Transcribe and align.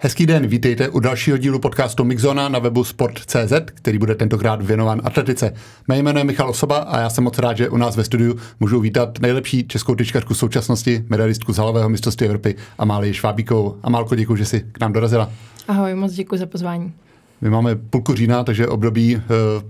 Hezký 0.00 0.26
den, 0.26 0.46
vítejte 0.46 0.88
u 0.88 1.00
dalšího 1.00 1.38
dílu 1.38 1.58
podcastu 1.58 2.04
Mixona 2.04 2.48
na 2.48 2.58
webu 2.58 2.84
Sport.cz, 2.84 3.52
který 3.74 3.98
bude 3.98 4.14
tentokrát 4.14 4.62
věnován 4.62 5.00
atletice. 5.04 5.52
Mé 5.88 5.98
jméno 5.98 6.20
je 6.20 6.24
Michal 6.24 6.50
Osoba 6.50 6.78
a 6.78 7.00
já 7.00 7.10
jsem 7.10 7.24
moc 7.24 7.38
rád, 7.38 7.56
že 7.56 7.68
u 7.68 7.76
nás 7.76 7.96
ve 7.96 8.04
studiu 8.04 8.36
můžu 8.60 8.80
vítat 8.80 9.18
nejlepší 9.18 9.68
českou 9.68 9.94
tyčkařku 9.94 10.34
současnosti, 10.34 11.04
medalistku 11.08 11.52
z 11.52 11.56
halového 11.56 11.88
mistrovství 11.88 12.26
Evropy 12.26 12.54
Amálii 12.78 13.14
Švábíkovou. 13.14 13.76
Amálko, 13.82 14.14
děkuji, 14.14 14.36
že 14.36 14.44
jsi 14.44 14.60
k 14.72 14.80
nám 14.80 14.92
dorazila. 14.92 15.30
Ahoj, 15.68 15.94
moc 15.94 16.12
děkuji 16.12 16.36
za 16.38 16.46
pozvání. 16.46 16.92
My 17.40 17.50
máme 17.50 17.76
půlku 17.76 18.14
října, 18.14 18.44
takže 18.44 18.66
období 18.66 19.16
eh, 19.16 19.20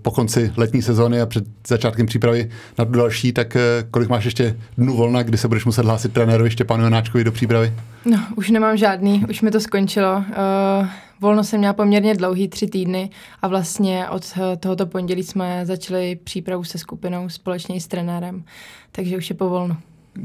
po 0.02 0.10
konci 0.10 0.52
letní 0.56 0.82
sezóny 0.82 1.20
a 1.20 1.26
před 1.26 1.44
začátkem 1.68 2.06
přípravy 2.06 2.50
na 2.78 2.84
tu 2.84 2.92
další, 2.92 3.32
tak 3.32 3.56
eh, 3.56 3.60
kolik 3.90 4.08
máš 4.08 4.24
ještě 4.24 4.58
dnů 4.78 4.96
volna, 4.96 5.22
kdy 5.22 5.38
se 5.38 5.48
budeš 5.48 5.64
muset 5.64 5.84
hlásit 5.84 6.12
trenérovi 6.12 6.50
Štěpánu 6.50 6.84
Janáčkovi 6.84 7.24
do 7.24 7.32
přípravy? 7.32 7.72
No, 8.04 8.18
už 8.36 8.50
nemám 8.50 8.76
žádný, 8.76 9.24
už 9.30 9.42
mi 9.42 9.50
to 9.50 9.60
skončilo. 9.60 10.16
Uh, 10.16 10.86
volno 11.20 11.44
jsem 11.44 11.58
měla 11.58 11.72
poměrně 11.72 12.14
dlouhý, 12.14 12.48
tři 12.48 12.66
týdny 12.66 13.10
a 13.42 13.48
vlastně 13.48 14.08
od 14.08 14.32
tohoto 14.60 14.86
pondělí 14.86 15.22
jsme 15.22 15.66
začali 15.66 16.16
přípravu 16.24 16.64
se 16.64 16.78
skupinou 16.78 17.28
společně 17.28 17.80
s 17.80 17.86
trenérem, 17.86 18.44
takže 18.92 19.16
už 19.16 19.30
je 19.30 19.36
po 19.36 19.48
volnu. 19.48 19.76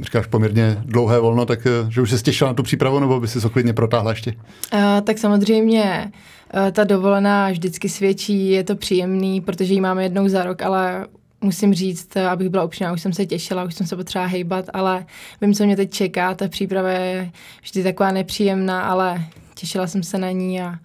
Říkáš 0.02 0.28
poměrně 0.28 0.78
dlouhé 0.86 1.20
volno, 1.20 1.46
tak 1.46 1.68
že 1.90 2.02
už 2.02 2.10
se 2.10 2.18
stěšila 2.18 2.50
na 2.50 2.54
tu 2.54 2.64
přípravu, 2.64 3.00
nebo 3.00 3.20
by 3.20 3.28
si 3.28 3.42
to 3.42 3.50
klidně 3.50 3.74
protáhla 3.74 4.12
ještě? 4.12 4.34
Uh, 4.74 4.80
tak 5.04 5.18
samozřejmě 5.18 6.12
Eh, 6.56 6.72
ta 6.72 6.84
dovolená 6.84 7.50
vždycky 7.50 7.90
svědčí, 7.90 8.50
je 8.50 8.64
to 8.64 8.76
příjemný, 8.76 9.42
protože 9.42 9.74
ji 9.74 9.82
máme 9.82 10.04
jednou 10.04 10.30
za 10.30 10.44
rok, 10.44 10.62
ale 10.62 11.08
musím 11.42 11.74
říct, 11.74 12.16
eh, 12.16 12.28
abych 12.28 12.50
byla 12.50 12.64
upřímná, 12.64 12.94
už 12.94 13.02
jsem 13.02 13.14
se 13.14 13.26
těšila, 13.26 13.64
už 13.64 13.76
jsem 13.76 13.88
se 13.88 13.96
potřeba 13.96 14.26
hejbat, 14.26 14.66
ale 14.74 15.06
vím, 15.42 15.54
co 15.54 15.66
mě 15.66 15.76
teď 15.76 15.92
čeká, 15.92 16.34
ta 16.34 16.48
příprava 16.48 16.90
je 16.90 17.32
vždy 17.64 17.84
taková 17.84 18.12
nepříjemná, 18.12 18.82
ale 18.82 19.26
těšila 19.56 19.88
jsem 19.88 20.04
se 20.04 20.18
na 20.18 20.32
ní 20.32 20.62
a 20.62 20.76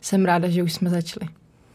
jsem 0.00 0.24
ráda, 0.24 0.48
že 0.48 0.62
už 0.62 0.72
jsme 0.72 0.90
začali. 0.90 1.28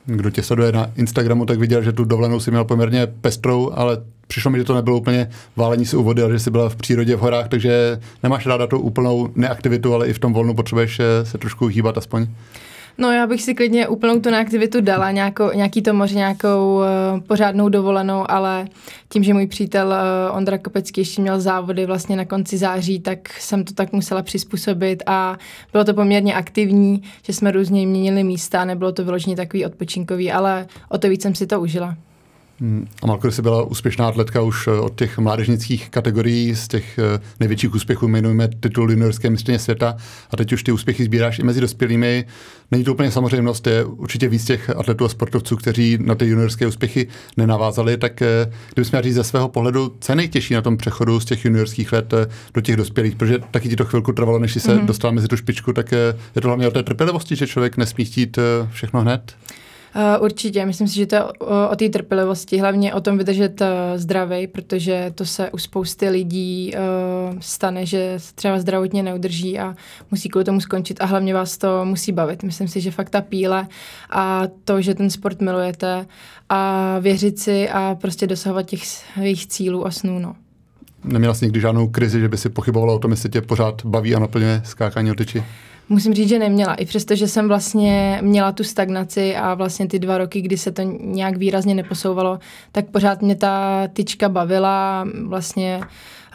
Kdo 0.06 0.30
tě 0.30 0.44
sleduje 0.44 0.72
na 0.72 0.92
Instagramu, 0.96 1.46
tak 1.46 1.60
viděl, 1.60 1.84
že 1.84 1.92
tu 1.92 2.04
dovolenou 2.04 2.40
si 2.40 2.52
měl 2.52 2.66
poměrně 2.66 3.08
pestrou, 3.08 3.72
ale 3.74 3.98
přišlo 4.28 4.52
mi, 4.52 4.58
že 4.58 4.64
to 4.64 4.76
nebylo 4.76 4.98
úplně 4.98 5.30
válení 5.56 5.86
si 5.86 5.98
u 5.98 6.04
vody, 6.04 6.22
ale 6.22 6.34
že 6.34 6.40
jsi 6.40 6.52
byla 6.52 6.70
v 6.70 6.76
přírodě 6.76 7.16
v 7.16 7.20
horách, 7.20 7.48
takže 7.48 8.00
nemáš 8.24 8.46
ráda 8.46 8.68
tu 8.68 8.80
úplnou 8.80 9.30
neaktivitu, 9.36 9.94
ale 9.94 10.08
i 10.08 10.14
v 10.14 10.20
tom 10.20 10.34
volnu 10.34 10.54
potřebuješ 10.54 11.00
eh, 11.00 11.26
se 11.26 11.38
trošku 11.38 11.66
hýbat 11.66 11.98
aspoň. 11.98 12.28
No 12.98 13.12
já 13.12 13.28
bych 13.28 13.42
si 13.42 13.56
klidně 13.56 13.88
úplnou 13.88 14.20
tu 14.20 14.30
neaktivitu 14.30 14.82
dala, 14.82 15.12
nějakou, 15.12 15.52
nějaký 15.52 15.82
to 15.82 15.94
moře, 15.94 16.16
nějakou 16.16 16.76
uh, 16.76 16.84
pořádnou 17.28 17.70
dovolenou, 17.70 18.32
ale 18.32 18.68
tím, 19.10 19.24
že 19.24 19.34
můj 19.34 19.48
přítel 19.48 19.88
uh, 19.88 20.38
Ondra 20.38 20.58
Kopecký 20.58 21.02
ještě 21.02 21.22
měl 21.22 21.40
závody 21.40 21.86
vlastně 21.86 22.16
na 22.16 22.26
konci 22.26 22.58
září, 22.58 23.00
tak 23.00 23.30
jsem 23.40 23.64
to 23.64 23.74
tak 23.74 23.92
musela 23.92 24.22
přizpůsobit 24.22 25.04
a 25.06 25.38
bylo 25.72 25.84
to 25.84 25.94
poměrně 25.94 26.34
aktivní, 26.34 27.04
že 27.24 27.34
jsme 27.34 27.52
různě 27.52 27.88
měnili 27.88 28.24
místa, 28.24 28.66
nebylo 28.66 28.92
to 28.92 29.04
vyloženě 29.04 29.36
takový 29.36 29.66
odpočinkový, 29.66 30.32
ale 30.32 30.68
o 30.90 30.98
to 30.98 31.10
víc 31.10 31.22
jsem 31.22 31.36
si 31.36 31.48
to 31.48 31.62
užila. 31.62 31.96
A 33.02 33.08
Malko, 33.08 33.32
jsi 33.32 33.42
byla 33.42 33.64
úspěšná 33.64 34.08
atletka 34.08 34.42
už 34.42 34.68
eh, 34.68 34.72
od 34.72 34.96
těch 34.96 35.18
mládežnických 35.18 35.90
kategorií, 35.90 36.56
z 36.56 36.68
těch 36.68 37.00
eh, 37.00 37.20
největších 37.40 37.76
úspěchů, 37.76 38.08
jmenujeme 38.08 38.48
titul 38.48 38.92
juniorské 38.92 39.30
mistrně 39.30 39.60
světa 39.60 39.96
a 40.32 40.38
teď 40.38 40.54
už 40.54 40.64
ty 40.64 40.72
úspěchy 40.72 41.04
sbíráš 41.04 41.40
i 41.40 41.44
mezi 41.44 41.62
dospělými. 41.62 42.26
Není 42.72 42.84
to 42.84 42.94
úplně 42.94 43.12
samozřejmost, 43.12 43.68
je 43.68 43.86
určitě 43.86 44.28
víc 44.28 44.46
těch 44.46 44.70
atletů 44.70 45.06
a 45.06 45.10
sportovců, 45.10 45.56
kteří 45.56 45.98
na 46.02 46.16
ty 46.16 46.26
juniorské 46.26 46.68
úspěchy 46.68 47.08
nenavázali, 47.38 47.98
tak 47.98 48.22
eh, 48.22 48.52
kdybych 48.74 48.92
měl 48.92 49.02
říct 49.02 49.16
ze 49.16 49.24
svého 49.24 49.50
pohledu, 49.50 49.96
co 50.00 50.12
je 50.12 50.16
nejtěžší 50.16 50.54
na 50.54 50.62
tom 50.62 50.78
přechodu 50.78 51.20
z 51.20 51.26
těch 51.26 51.46
juniorských 51.46 51.94
let 51.94 52.14
do 52.54 52.62
těch 52.62 52.76
dospělých, 52.76 53.16
protože 53.16 53.40
taky 53.52 53.70
ti 53.70 53.76
to 53.76 53.86
chvilku 53.86 54.12
trvalo, 54.12 54.40
než 54.40 54.54
jsi 54.54 54.60
se 54.60 54.76
mm-hmm. 54.76 54.86
dostala 54.86 55.14
mezi 55.14 55.28
tu 55.28 55.38
špičku, 55.38 55.74
tak 55.74 55.92
je 55.92 56.42
to 56.42 56.48
hlavně 56.48 56.68
o 56.68 56.72
té 56.72 56.84
trpělivosti, 56.84 57.36
že 57.36 57.48
člověk 57.48 57.78
nesmí 57.78 58.06
chtít 58.06 58.40
všechno 58.72 59.02
hned? 59.02 59.36
Uh, 59.96 60.24
určitě, 60.24 60.66
myslím 60.66 60.88
si, 60.88 60.96
že 60.96 61.06
to 61.06 61.16
je 61.16 61.24
o, 61.24 61.70
o 61.70 61.76
té 61.76 61.90
trpělivosti, 61.90 62.58
hlavně 62.58 62.94
o 62.94 63.02
tom 63.02 63.18
vydržet 63.18 63.62
uh, 63.62 63.68
zdravý, 63.96 64.48
protože 64.48 65.12
to 65.16 65.26
se 65.26 65.52
u 65.52 65.58
spousty 65.58 66.10
lidí 66.10 66.74
uh, 66.74 67.40
stane, 67.40 67.86
že 67.86 68.18
třeba 68.36 68.60
zdravotně 68.60 69.04
neudrží 69.04 69.60
a 69.60 69.76
musí 70.12 70.30
kvůli 70.30 70.46
tomu 70.46 70.62
skončit 70.62 71.02
a 71.02 71.06
hlavně 71.06 71.34
vás 71.34 71.58
to 71.58 71.86
musí 71.86 72.12
bavit. 72.12 72.44
Myslím 72.44 72.68
si, 72.68 72.82
že 72.82 72.92
fakt 72.92 73.10
ta 73.10 73.22
píle 73.22 73.68
a 74.10 74.44
to, 74.64 74.82
že 74.82 74.96
ten 74.96 75.10
sport 75.10 75.42
milujete 75.42 76.06
a 76.50 77.00
věřit 77.00 77.40
si 77.40 77.70
a 77.70 77.98
prostě 78.02 78.28
dosahovat 78.28 78.66
těch 78.66 78.88
svých 78.88 79.48
cílů 79.48 79.88
a 79.88 79.92
snů. 79.92 80.20
No. 80.20 80.36
Neměla 81.04 81.34
jsi 81.34 81.46
nikdy 81.46 81.60
žádnou 81.60 81.88
krizi, 81.88 82.20
že 82.20 82.30
by 82.30 82.38
si 82.38 82.50
pochybovala 82.50 82.94
o 82.94 83.00
tom, 83.00 83.12
jestli 83.12 83.30
tě 83.30 83.42
pořád 83.42 83.86
baví 83.86 84.16
a 84.16 84.20
naplňuje 84.20 84.62
skákání 84.66 85.12
o 85.12 85.16
tyči? 85.16 85.44
Musím 85.90 86.14
říct, 86.14 86.30
že 86.30 86.40
neměla. 86.40 86.76
I 86.76 86.86
přesto, 86.86 87.16
že 87.16 87.28
jsem 87.28 87.48
vlastně 87.48 88.20
měla 88.22 88.52
tu 88.52 88.64
stagnaci 88.64 89.36
a 89.36 89.54
vlastně 89.54 89.88
ty 89.88 90.00
dva 90.00 90.18
roky, 90.18 90.42
kdy 90.42 90.58
se 90.58 90.72
to 90.72 90.82
nějak 91.02 91.38
výrazně 91.38 91.76
neposouvalo, 91.76 92.40
tak 92.72 92.86
pořád 92.86 93.22
mě 93.22 93.36
ta 93.36 93.88
tyčka 93.94 94.30
bavila, 94.30 95.08
vlastně 95.28 95.82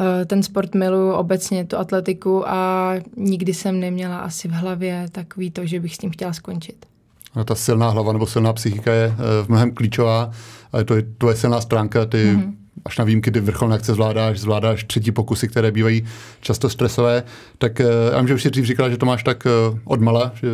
eh, 0.01 0.25
ten 0.25 0.43
sport 0.43 0.75
milu, 0.75 1.13
obecně 1.13 1.65
tu 1.65 1.77
atletiku 1.77 2.49
a 2.49 2.95
nikdy 3.17 3.55
jsem 3.55 3.81
neměla 3.81 4.19
asi 4.19 4.49
v 4.49 4.53
hlavě 4.53 5.07
takový 5.13 5.51
to, 5.51 5.67
že 5.67 5.81
bych 5.81 5.95
s 5.95 5.99
tím 5.99 6.11
chtěla 6.11 6.33
skončit. 6.33 6.87
A 7.35 7.45
ta 7.45 7.55
silná 7.55 7.91
hlava 7.91 8.13
nebo 8.13 8.27
silná 8.27 8.53
psychika 8.53 8.93
je 8.93 9.07
eh, 9.07 9.45
v 9.45 9.49
mnohem 9.49 9.75
klíčová, 9.75 10.31
ale 10.73 10.85
to 10.85 10.97
je 10.97 11.03
tvoje 11.19 11.37
silná 11.37 11.61
stránka, 11.61 12.07
ty 12.07 12.25
mm-hmm 12.25 12.60
až 12.85 12.99
na 12.99 13.05
výjimky 13.05 13.31
ty 13.31 13.41
vrcholné 13.41 13.77
akce 13.77 13.95
zvládáš, 13.95 14.41
zvládáš 14.41 14.85
třetí 14.85 15.13
pokusy, 15.13 15.49
které 15.49 15.71
bývají 15.73 16.05
často 16.41 16.69
stresové, 16.69 17.23
tak 17.59 17.81
eh, 17.81 17.85
já 18.13 18.19
vím, 18.19 18.29
že 18.29 18.35
už 18.35 18.43
si 18.43 18.51
dřív 18.51 18.65
říkala, 18.65 18.89
že 18.89 18.97
to 18.97 19.07
máš 19.07 19.23
tak 19.23 19.47
eh, 19.47 19.79
odmala, 19.85 20.33
že, 20.35 20.49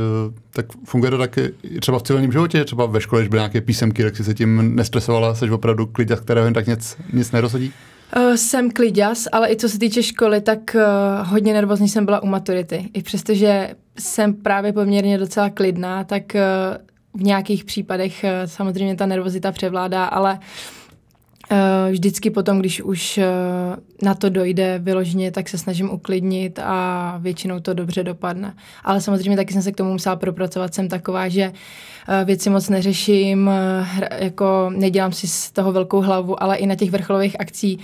tak 0.50 0.66
funguje 0.84 1.10
to 1.10 1.19
tak 1.19 1.38
třeba 1.81 1.99
v 1.99 2.03
civilním 2.03 2.32
životě, 2.32 2.65
třeba 2.65 2.87
ve 2.87 3.00
škole, 3.00 3.22
že 3.22 3.28
byly 3.28 3.41
nějaké 3.41 3.60
písemky, 3.60 4.03
tak 4.03 4.16
si 4.16 4.25
se 4.25 4.34
tím 4.34 4.77
nestresovala, 4.77 5.34
jsi 5.34 5.50
opravdu 5.50 5.87
klidě, 5.87 6.16
kterého 6.16 6.47
jen 6.47 6.54
tak 6.54 6.66
nic, 6.66 6.97
nic 7.12 7.32
nerozhodí? 7.32 7.72
Uh, 8.16 8.34
jsem 8.34 8.71
kliděs, 8.71 9.28
ale 9.33 9.53
i 9.53 9.56
co 9.56 9.69
se 9.69 9.78
týče 9.78 10.03
školy, 10.03 10.41
tak 10.41 10.59
uh, 10.75 11.28
hodně 11.28 11.53
nervózní 11.53 11.88
jsem 11.88 12.04
byla 12.04 12.22
u 12.22 12.27
maturity. 12.27 12.88
I 12.94 13.03
přestože 13.03 13.75
jsem 13.98 14.34
právě 14.34 14.72
poměrně 14.72 15.19
docela 15.19 15.50
klidná, 15.50 16.04
tak 16.04 16.22
uh, 16.34 17.21
v 17.21 17.22
nějakých 17.22 17.65
případech 17.65 18.25
samozřejmě 18.44 18.97
ta 18.97 19.06
nervozita 19.06 19.53
převládá, 19.53 20.04
ale 20.04 20.33
uh, 20.33 20.41
Eh, 20.86 20.86
vždycky 21.91 22.31
potom, 22.31 22.59
když 22.59 22.83
už 22.83 23.19
eh, 23.19 23.27
na 24.03 24.15
to 24.15 24.29
dojde 24.29 24.79
vyloženě, 24.79 25.31
tak 25.31 25.49
se 25.49 25.59
snažím 25.59 25.91
uklidnit 25.91 26.59
a 26.59 27.19
většinou 27.23 27.61
to 27.61 27.75
dobře 27.75 28.05
dopadne. 28.05 28.55
Ale 28.84 29.01
samozřejmě 29.01 29.37
taky 29.37 29.53
jsem 29.53 29.62
se 29.62 29.73
k 29.73 29.77
tomu 29.77 29.93
musela 29.93 30.17
propracovat. 30.17 30.75
Jsem 30.75 30.89
taková, 30.89 31.29
že 31.29 31.53
eh, 32.09 32.25
věci 32.25 32.51
moc 32.51 32.69
neřeším, 32.69 33.51
jako 34.19 34.71
nedělám 34.77 35.12
si 35.12 35.29
z 35.29 35.51
toho 35.51 35.73
velkou 35.73 36.01
hlavu, 36.01 36.43
ale 36.43 36.57
i 36.57 36.67
na 36.67 36.75
těch 36.75 36.91
vrcholových 36.91 37.41
akcí, 37.41 37.78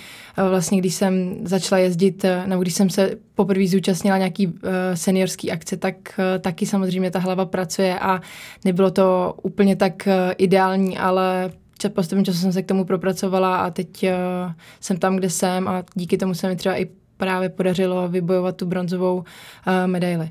vlastně 0.49 0.79
když 0.79 0.95
jsem 0.95 1.37
začala 1.45 1.79
jezdit, 1.79 2.25
nebo 2.47 2.63
když 2.63 2.75
jsem 2.75 2.91
se 2.91 3.11
poprvé 3.35 3.67
zúčastnila 3.67 4.19
nějaký 4.19 4.55
seniorský 4.95 5.53
akce, 5.53 5.77
tak 5.77 6.21
taky 6.41 6.67
samozřejmě 6.67 7.11
ta 7.11 7.19
hlava 7.19 7.47
pracuje 7.47 7.99
a 7.99 8.21
nebylo 8.65 8.91
to 8.91 9.35
úplně 9.43 9.77
tak 9.77 10.09
ideální, 10.39 10.99
ale 10.99 11.51
postupem 11.89 12.25
času 12.25 12.39
jsem 12.39 12.53
se 12.53 12.63
k 12.63 12.67
tomu 12.67 12.85
propracovala 12.85 13.57
a 13.57 13.71
teď 13.71 14.05
uh, 14.05 14.53
jsem 14.81 14.97
tam, 14.97 15.17
kde 15.17 15.31
jsem 15.31 15.69
a 15.69 15.83
díky 15.95 16.19
tomu 16.19 16.35
se 16.35 16.49
mi 16.49 16.57
třeba 16.57 16.81
i 16.81 16.87
právě 17.17 17.49
podařilo 17.49 18.09
vybojovat 18.09 18.57
tu 18.57 18.67
bronzovou 18.67 19.17
uh, 19.17 19.25
medaili. 19.87 20.31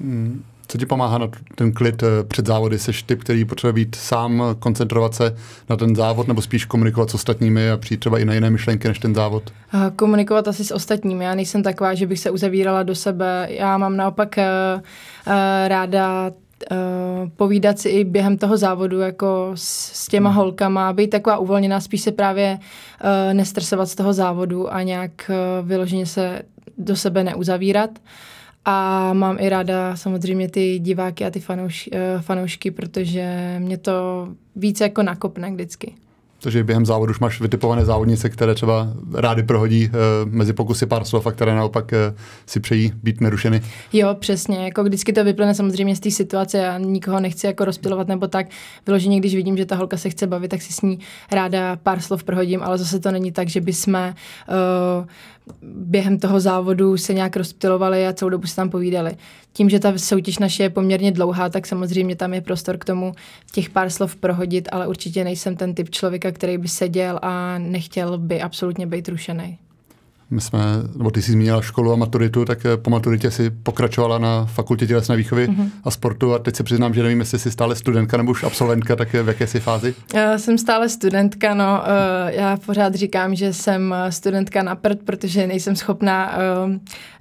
Hmm. 0.00 0.42
Co 0.70 0.78
ti 0.78 0.86
pomáhá 0.86 1.18
na 1.18 1.28
ten 1.54 1.72
klid 1.72 2.02
eh, 2.02 2.06
před 2.24 2.46
závody? 2.46 2.78
Jsi 2.78 2.92
typ, 3.06 3.20
který 3.20 3.44
potřebuje 3.44 3.72
být 3.72 3.94
sám, 3.94 4.42
koncentrovat 4.58 5.14
se 5.14 5.36
na 5.70 5.76
ten 5.76 5.96
závod, 5.96 6.28
nebo 6.28 6.42
spíš 6.42 6.64
komunikovat 6.64 7.10
s 7.10 7.14
ostatními 7.14 7.70
a 7.70 7.76
přijít 7.76 8.00
třeba 8.00 8.18
i 8.18 8.24
na 8.24 8.34
jiné 8.34 8.50
myšlenky 8.50 8.88
než 8.88 8.98
ten 8.98 9.14
závod? 9.14 9.52
Komunikovat 9.96 10.48
asi 10.48 10.64
s 10.64 10.74
ostatními. 10.74 11.24
Já 11.24 11.34
nejsem 11.34 11.62
taková, 11.62 11.94
že 11.94 12.06
bych 12.06 12.18
se 12.18 12.30
uzavírala 12.30 12.82
do 12.82 12.94
sebe. 12.94 13.48
Já 13.50 13.78
mám 13.78 13.96
naopak 13.96 14.36
ráda 15.66 16.30
uh, 16.70 17.28
povídat 17.36 17.78
si 17.78 17.88
i 17.88 18.04
během 18.04 18.38
toho 18.38 18.56
závodu 18.56 19.00
jako 19.00 19.50
s, 19.54 19.92
s 19.92 20.08
těma 20.08 20.30
hmm. 20.30 20.36
holkama, 20.36 20.92
být 20.92 21.10
taková 21.10 21.38
uvolněná, 21.38 21.80
spíš 21.80 22.00
se 22.00 22.12
právě 22.12 22.58
uh, 22.58 23.34
nestresovat 23.34 23.88
z 23.88 23.94
toho 23.94 24.12
závodu 24.12 24.74
a 24.74 24.82
nějak 24.82 25.30
uh, 25.30 25.68
vyloženě 25.68 26.06
se 26.06 26.42
do 26.78 26.96
sebe 26.96 27.24
neuzavírat. 27.24 27.90
A 28.64 29.12
mám 29.12 29.36
i 29.40 29.48
ráda 29.48 29.96
samozřejmě 29.96 30.48
ty 30.48 30.78
diváky 30.78 31.24
a 31.24 31.30
ty 31.30 31.40
fanouš, 31.40 31.90
uh, 31.92 32.22
fanoušky, 32.22 32.70
protože 32.70 33.56
mě 33.58 33.78
to 33.78 34.28
více 34.56 34.84
jako 34.84 35.02
nakopne 35.02 35.50
vždycky. 35.50 35.94
Takže 36.42 36.64
během 36.64 36.86
závodu 36.86 37.10
už 37.10 37.18
máš 37.18 37.40
vytipované 37.40 37.84
závodnice, 37.84 38.28
které 38.28 38.54
třeba 38.54 38.88
rády 39.14 39.42
prohodí 39.42 39.84
e, 39.84 39.90
mezi 40.24 40.52
pokusy 40.52 40.86
pár 40.86 41.04
slov 41.04 41.26
a 41.26 41.32
které 41.32 41.54
naopak 41.54 41.92
e, 41.92 42.14
si 42.46 42.60
přejí 42.60 42.92
být 43.02 43.20
nerušeny. 43.20 43.62
Jo, 43.92 44.16
přesně. 44.20 44.64
Jako 44.64 44.84
vždycky 44.84 45.12
to 45.12 45.24
vyplyne 45.24 45.54
samozřejmě 45.54 45.96
z 45.96 46.00
té 46.00 46.10
situace. 46.10 46.58
Já 46.58 46.78
nikoho 46.78 47.20
nechci 47.20 47.46
jako 47.46 47.64
rozpilovat 47.64 48.08
nebo 48.08 48.28
tak. 48.28 48.46
Vyloženě, 48.86 49.20
když 49.20 49.34
vidím, 49.34 49.56
že 49.56 49.66
ta 49.66 49.76
holka 49.76 49.96
se 49.96 50.10
chce 50.10 50.26
bavit, 50.26 50.48
tak 50.48 50.62
si 50.62 50.72
s 50.72 50.80
ní 50.80 50.98
ráda 51.32 51.76
pár 51.76 52.00
slov 52.00 52.24
prohodím, 52.24 52.62
ale 52.62 52.78
zase 52.78 53.00
to 53.00 53.10
není 53.10 53.32
tak, 53.32 53.48
že 53.48 53.60
bychom 53.60 53.94
uh, 53.94 55.06
během 55.62 56.18
toho 56.18 56.40
závodu 56.40 56.96
se 56.96 57.14
nějak 57.14 57.36
rozptilovali 57.36 58.06
a 58.06 58.12
celou 58.12 58.28
dobu 58.28 58.46
se 58.46 58.56
tam 58.56 58.70
povídali. 58.70 59.16
Tím, 59.52 59.70
že 59.70 59.78
ta 59.78 59.98
soutěž 59.98 60.38
naše 60.38 60.62
je 60.62 60.70
poměrně 60.70 61.12
dlouhá, 61.12 61.48
tak 61.48 61.66
samozřejmě 61.66 62.16
tam 62.16 62.34
je 62.34 62.40
prostor 62.40 62.78
k 62.78 62.84
tomu 62.84 63.12
těch 63.52 63.70
pár 63.70 63.90
slov 63.90 64.16
prohodit, 64.16 64.68
ale 64.72 64.86
určitě 64.86 65.24
nejsem 65.24 65.56
ten 65.56 65.74
typ 65.74 65.90
člověka, 65.90 66.32
který 66.32 66.58
by 66.58 66.68
seděl 66.68 67.18
a 67.22 67.58
nechtěl 67.58 68.18
by 68.18 68.42
absolutně 68.42 68.86
být 68.86 69.08
rušený. 69.08 69.58
My 70.30 70.40
jsme, 70.40 70.60
nebo 70.96 71.10
ty 71.10 71.22
jsi 71.22 71.32
zmínila 71.32 71.62
školu 71.62 71.92
a 71.92 71.96
maturitu, 71.96 72.44
tak 72.44 72.66
eh, 72.66 72.76
po 72.76 72.90
maturitě 72.90 73.30
si 73.30 73.50
pokračovala 73.50 74.18
na 74.18 74.44
fakultě 74.44 74.86
tělesné 74.86 75.16
výchovy 75.16 75.48
mm-hmm. 75.48 75.70
a 75.84 75.90
sportu 75.90 76.34
a 76.34 76.38
teď 76.38 76.56
se 76.56 76.62
přiznám, 76.62 76.94
že 76.94 77.02
nevím, 77.02 77.20
jestli 77.20 77.38
jsi 77.38 77.50
stále 77.50 77.76
studentka 77.76 78.16
nebo 78.16 78.30
už 78.30 78.44
absolventka, 78.44 78.96
tak 78.96 79.12
v 79.12 79.28
jaké 79.28 79.46
jsi 79.46 79.60
fázi? 79.60 79.94
Já 80.14 80.38
jsem 80.38 80.58
stále 80.58 80.88
studentka, 80.88 81.54
no. 81.54 81.82
Eh, 81.84 82.34
já 82.34 82.56
pořád 82.56 82.94
říkám, 82.94 83.34
že 83.34 83.52
jsem 83.52 83.94
eh, 83.96 84.12
studentka 84.12 84.62
na 84.62 84.74
prd, 84.74 85.02
protože 85.04 85.46
nejsem 85.46 85.76
schopná 85.76 86.38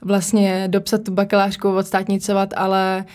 vlastně 0.02 0.68
dopsat 0.68 1.04
tu 1.04 1.12
bakalářku, 1.12 1.76
odstátnicovat, 1.76 2.54
ale 2.58 2.90
Eh, 3.00 3.06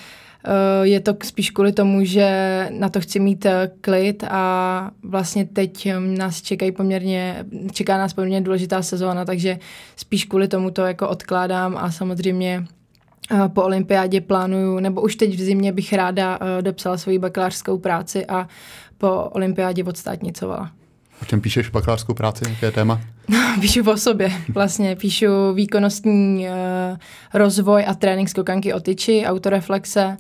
je 0.83 1.01
to 1.01 1.17
spíš 1.23 1.51
kvůli 1.51 1.73
tomu, 1.73 2.05
že 2.05 2.29
na 2.71 2.89
to 2.89 3.01
chci 3.01 3.21
mít 3.21 3.47
eh, 3.47 3.71
klid 3.81 4.25
a 4.31 4.91
vlastně 5.03 5.45
teď 5.45 5.89
hm, 5.93 6.15
nás 6.15 6.43
čekají 6.43 6.73
poměrně, 6.73 7.45
čeká 7.73 7.99
nás 7.99 8.13
poměrně 8.13 8.41
důležitá 8.41 8.83
sezóna, 8.83 9.25
takže 9.25 9.59
spíš 9.97 10.25
kvůli 10.25 10.49
tomu 10.49 10.71
to 10.71 10.83
jako 10.83 11.09
odkládám 11.09 11.77
a 11.77 11.91
samozřejmě 11.91 12.65
eh, 13.31 13.49
po 13.49 13.63
olympiádě 13.63 14.21
plánuju, 14.21 14.79
nebo 14.79 15.01
už 15.01 15.17
teď 15.17 15.35
v 15.35 15.43
zimě 15.43 15.73
bych 15.73 15.93
ráda 15.93 16.39
dopsala 16.61 16.99
svoji 16.99 17.19
bakalářskou 17.19 17.79
práci 17.79 18.27
a 18.27 18.49
po 18.99 19.23
olympiádě 19.33 19.85
odstátnicovala. 19.85 20.71
O 21.23 21.25
čem 21.25 21.41
píšeš 21.41 21.69
bakalářskou 21.69 22.15
práci? 22.15 22.45
Jaké 22.49 22.71
téma? 22.71 23.01
píšu 23.61 23.91
o 23.91 23.97
sobě. 23.97 24.33
Vlastně 24.49 24.97
píšu 24.97 25.53
výkonnostní 25.55 26.47
uh, 26.49 26.99
rozvoj 27.35 27.85
a 27.89 27.95
trénink 27.95 28.29
skokanky 28.29 28.75
o 28.75 28.81
tyči, 28.81 29.25
autoreflexe 29.27 30.17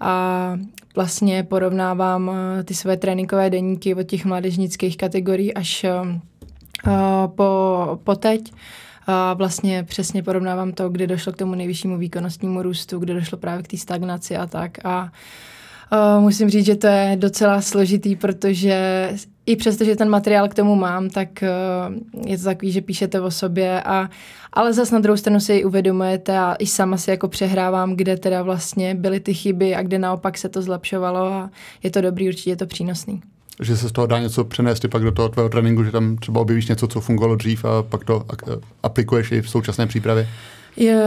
a 0.00 0.56
vlastně 0.96 1.42
porovnávám 1.42 2.28
uh, 2.28 2.34
ty 2.64 2.74
své 2.74 2.96
tréninkové 2.96 3.50
deníky 3.50 3.94
od 3.94 4.02
těch 4.02 4.24
mládežnických 4.24 4.96
kategorií 4.96 5.54
až 5.54 5.84
uh, 5.84 6.92
po, 7.26 8.00
po 8.04 8.14
teď. 8.14 8.52
A 9.06 9.34
vlastně 9.34 9.84
přesně 9.84 10.22
porovnávám 10.22 10.72
to, 10.72 10.88
kde 10.88 11.06
došlo 11.06 11.32
k 11.32 11.36
tomu 11.36 11.54
nejvyššímu 11.54 11.98
výkonnostnímu 11.98 12.62
růstu, 12.62 12.98
kde 12.98 13.14
došlo 13.14 13.38
právě 13.38 13.62
k 13.62 13.68
té 13.68 13.76
stagnaci 13.76 14.36
a 14.36 14.46
tak. 14.46 14.84
A 14.84 15.02
Uh, 15.02 15.10
musím 16.20 16.50
říct, 16.50 16.66
že 16.66 16.76
to 16.76 16.86
je 16.86 17.16
docela 17.16 17.60
složitý, 17.60 18.16
protože 18.16 19.08
i 19.46 19.56
přesto, 19.56 19.84
že 19.84 19.96
ten 19.96 20.08
materiál 20.08 20.48
k 20.48 20.54
tomu 20.54 20.74
mám, 20.74 21.10
tak 21.10 21.28
uh, 21.42 22.26
je 22.26 22.38
to 22.38 22.44
takový, 22.44 22.72
že 22.72 22.80
píšete 22.80 23.20
o 23.20 23.30
sobě, 23.30 23.82
a, 23.82 24.10
ale 24.52 24.72
zase 24.72 24.94
na 24.94 25.00
druhou 25.00 25.16
stranu 25.16 25.40
si 25.40 25.64
uvědomujete 25.64 26.38
a 26.38 26.56
i 26.58 26.66
sama 26.66 26.96
si 26.96 27.10
jako 27.10 27.28
přehrávám, 27.28 27.96
kde 27.96 28.16
teda 28.16 28.42
vlastně 28.42 28.94
byly 28.94 29.20
ty 29.20 29.34
chyby 29.34 29.74
a 29.74 29.82
kde 29.82 29.98
naopak 29.98 30.38
se 30.38 30.48
to 30.48 30.62
zlepšovalo 30.62 31.32
a 31.32 31.50
je 31.82 31.90
to 31.90 32.00
dobrý, 32.00 32.28
určitě 32.28 32.50
je 32.50 32.56
to 32.56 32.66
přínosný. 32.66 33.20
Že 33.62 33.76
se 33.76 33.88
z 33.88 33.92
toho 33.92 34.06
dá 34.06 34.18
něco 34.18 34.44
přenést 34.44 34.84
i 34.84 34.88
pak 34.88 35.02
do 35.02 35.12
toho 35.12 35.28
tvého 35.28 35.48
tréninku, 35.48 35.84
že 35.84 35.90
tam 35.90 36.16
třeba 36.16 36.40
objevíš 36.40 36.68
něco, 36.68 36.88
co 36.88 37.00
fungovalo 37.00 37.36
dřív 37.36 37.64
a 37.64 37.82
pak 37.82 38.04
to 38.04 38.26
aplikuješ 38.82 39.32
i 39.32 39.42
v 39.42 39.50
současné 39.50 39.86
přípravě? 39.86 40.28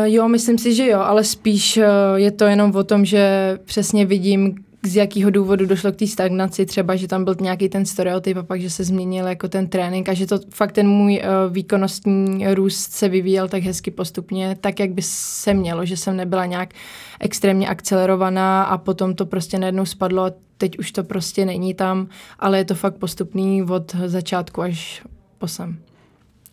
Jo, 0.06 0.28
myslím 0.28 0.58
si, 0.58 0.76
že 0.76 0.88
jo, 0.88 1.00
ale 1.00 1.24
spíš 1.24 1.78
eh, 1.78 1.86
je 2.16 2.32
to 2.32 2.46
jenom 2.46 2.76
o 2.76 2.84
tom, 2.84 3.06
že 3.06 3.58
přesně 3.66 4.06
vidím, 4.06 4.56
z 4.86 4.96
jakého 4.96 5.30
důvodu 5.30 5.66
došlo 5.66 5.92
k 5.92 5.96
té 5.96 6.08
stagnaci, 6.08 6.66
třeba, 6.66 6.96
že 6.96 7.08
tam 7.08 7.24
byl 7.24 7.36
nějaký 7.42 7.70
ten 7.70 7.86
stereotyp 7.86 8.38
a 8.38 8.44
pak, 8.44 8.62
že 8.62 8.70
se 8.70 8.84
změnil 8.84 9.28
jako 9.28 9.48
ten 9.48 9.68
trénink 9.68 10.10
a 10.10 10.14
že 10.14 10.28
to 10.28 10.40
fakt 10.50 10.72
ten 10.72 10.88
můj 10.88 11.22
uh, 11.22 11.54
výkonnostní 11.54 12.54
růst 12.54 12.92
se 12.92 13.10
vyvíjel 13.10 13.48
tak 13.48 13.64
hezky 13.64 13.92
postupně, 13.92 14.58
tak, 14.62 14.80
jak 14.80 14.92
by 14.92 15.02
se 15.06 15.54
mělo, 15.54 15.86
že 15.86 15.98
jsem 15.98 16.18
nebyla 16.18 16.46
nějak 16.46 16.74
extrémně 17.20 17.68
akcelerovaná 17.68 18.64
a 18.64 18.78
potom 18.78 19.16
to 19.16 19.26
prostě 19.26 19.60
najednou 19.60 19.86
spadlo 19.86 20.24
a 20.24 20.32
teď 20.58 20.80
už 20.80 20.92
to 20.92 21.04
prostě 21.04 21.46
není 21.46 21.74
tam, 21.74 22.08
ale 22.40 22.58
je 22.58 22.66
to 22.66 22.76
fakt 22.76 22.96
postupný 22.96 23.64
od 23.64 23.96
začátku 24.06 24.62
až 24.62 25.04
po 25.38 25.48
sem 25.48 25.78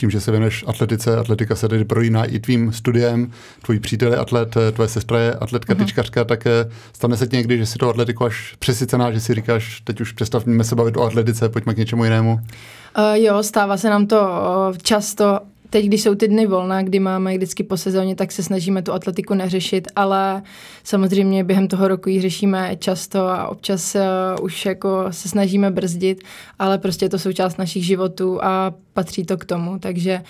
tím, 0.00 0.10
že 0.10 0.20
se 0.20 0.30
věnuješ 0.30 0.64
atletice, 0.66 1.16
atletika 1.16 1.54
se 1.56 1.68
tedy 1.68 1.84
prolíná 1.84 2.24
i 2.24 2.38
tvým 2.38 2.72
studiem, 2.72 3.30
tvůj 3.62 3.80
přítel 3.80 4.12
je 4.12 4.18
atlet, 4.18 4.56
tvoje 4.72 4.88
sestra 4.88 5.18
je 5.18 5.34
atletka, 5.34 5.74
uh-huh. 5.74 5.78
tyčkařka, 5.78 6.24
tak 6.24 6.46
eh, 6.46 6.70
stane 6.92 7.16
se 7.16 7.26
ti 7.26 7.36
někdy, 7.36 7.58
že 7.58 7.66
si 7.66 7.78
to 7.78 7.88
atletiku 7.88 8.24
až 8.24 8.54
přesycená, 8.58 9.12
že 9.12 9.20
si 9.20 9.34
říkáš, 9.34 9.80
teď 9.80 10.00
už 10.00 10.12
přestavíme 10.12 10.64
se 10.64 10.74
bavit 10.74 10.96
o 10.96 11.02
atletice, 11.02 11.48
pojďme 11.48 11.74
k 11.74 11.76
něčemu 11.76 12.04
jinému? 12.04 12.32
Uh, 12.32 13.14
jo, 13.14 13.42
stává 13.42 13.76
se 13.76 13.90
nám 13.90 14.06
to 14.06 14.20
uh, 14.20 14.76
často 14.82 15.40
teď, 15.70 15.86
když 15.86 16.02
jsou 16.02 16.14
ty 16.14 16.28
dny 16.28 16.46
volna, 16.46 16.82
kdy 16.82 17.00
máme 17.00 17.36
vždycky 17.36 17.62
po 17.62 17.76
sezóně, 17.76 18.16
tak 18.16 18.32
se 18.32 18.42
snažíme 18.42 18.82
tu 18.82 18.92
atletiku 18.92 19.34
neřešit, 19.34 19.88
ale 19.96 20.42
samozřejmě 20.84 21.44
během 21.44 21.68
toho 21.68 21.88
roku 21.88 22.08
ji 22.08 22.20
řešíme 22.20 22.76
často 22.78 23.20
a 23.20 23.48
občas 23.48 23.94
uh, 23.94 24.44
už 24.44 24.66
jako 24.66 25.06
se 25.10 25.28
snažíme 25.28 25.70
brzdit, 25.70 26.24
ale 26.58 26.78
prostě 26.78 27.04
je 27.04 27.08
to 27.08 27.18
součást 27.18 27.58
našich 27.58 27.86
životů 27.86 28.44
a 28.44 28.74
patří 28.92 29.24
to 29.24 29.36
k 29.36 29.44
tomu, 29.44 29.78
takže 29.78 30.22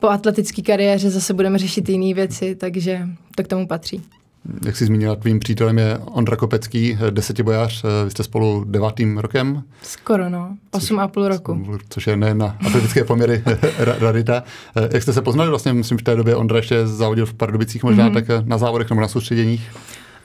po 0.00 0.08
atletické 0.08 0.62
kariéře 0.62 1.10
zase 1.10 1.34
budeme 1.34 1.58
řešit 1.58 1.88
jiné 1.88 2.14
věci, 2.14 2.54
takže 2.54 3.08
to 3.36 3.42
k 3.42 3.48
tomu 3.48 3.66
patří 3.66 4.02
jak 4.64 4.76
jsi 4.76 4.86
zmínila, 4.86 5.16
tvým 5.16 5.38
přítelem 5.38 5.78
je 5.78 5.98
Ondra 5.98 6.36
Kopecký, 6.36 6.98
desetibojář, 7.10 7.84
vy 8.04 8.10
jste 8.10 8.22
spolu 8.22 8.64
devátým 8.64 9.18
rokem. 9.18 9.62
Skoro 9.82 10.28
no, 10.28 10.56
osm 10.70 10.98
a 10.98 11.08
půl 11.08 11.28
roku. 11.28 11.78
Což 11.88 12.06
je 12.06 12.16
nejen 12.16 12.38
na 12.38 12.56
atletické 12.66 13.04
poměry 13.04 13.42
radita. 13.98 14.42
Jak 14.92 15.02
jste 15.02 15.12
se 15.12 15.22
poznali 15.22 15.50
vlastně, 15.50 15.72
myslím, 15.72 15.98
v 15.98 16.02
té 16.02 16.16
době 16.16 16.36
Ondra 16.36 16.56
ještě 16.56 16.86
závodil 16.86 17.26
v 17.26 17.34
Pardubicích 17.34 17.82
možná, 17.82 18.10
mm-hmm. 18.10 18.14
tak 18.14 18.46
na 18.46 18.58
závodech 18.58 18.90
nebo 18.90 19.00
na 19.00 19.08
soustředěních? 19.08 19.70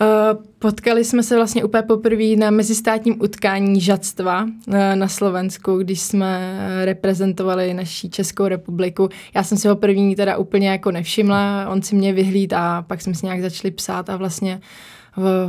Eh, 0.02 0.38
potkali 0.60 1.06
jsme 1.06 1.24
se 1.24 1.36
vlastně 1.36 1.64
úplně 1.64 1.84
poprvé 1.84 2.36
na 2.36 2.52
mezistátním 2.52 3.22
utkání 3.22 3.82
žadstva 3.82 4.46
eh, 4.74 4.96
na 4.96 5.08
Slovensku, 5.08 5.78
když 5.78 6.02
jsme 6.02 6.60
reprezentovali 6.86 7.74
naší 7.74 8.10
Českou 8.10 8.48
republiku. 8.48 9.10
Já 9.36 9.44
jsem 9.44 9.58
si 9.58 9.68
ho 9.68 9.76
první 9.76 10.16
teda 10.16 10.38
úplně 10.38 10.70
jako 10.70 10.92
nevšimla, 10.92 11.70
on 11.70 11.82
si 11.82 11.96
mě 11.96 12.14
vyhlíd 12.14 12.54
a 12.54 12.82
pak 12.88 13.02
jsme 13.02 13.14
si 13.14 13.26
nějak 13.26 13.42
začali 13.42 13.72
psát 13.72 14.10
a 14.10 14.18
vlastně 14.18 14.62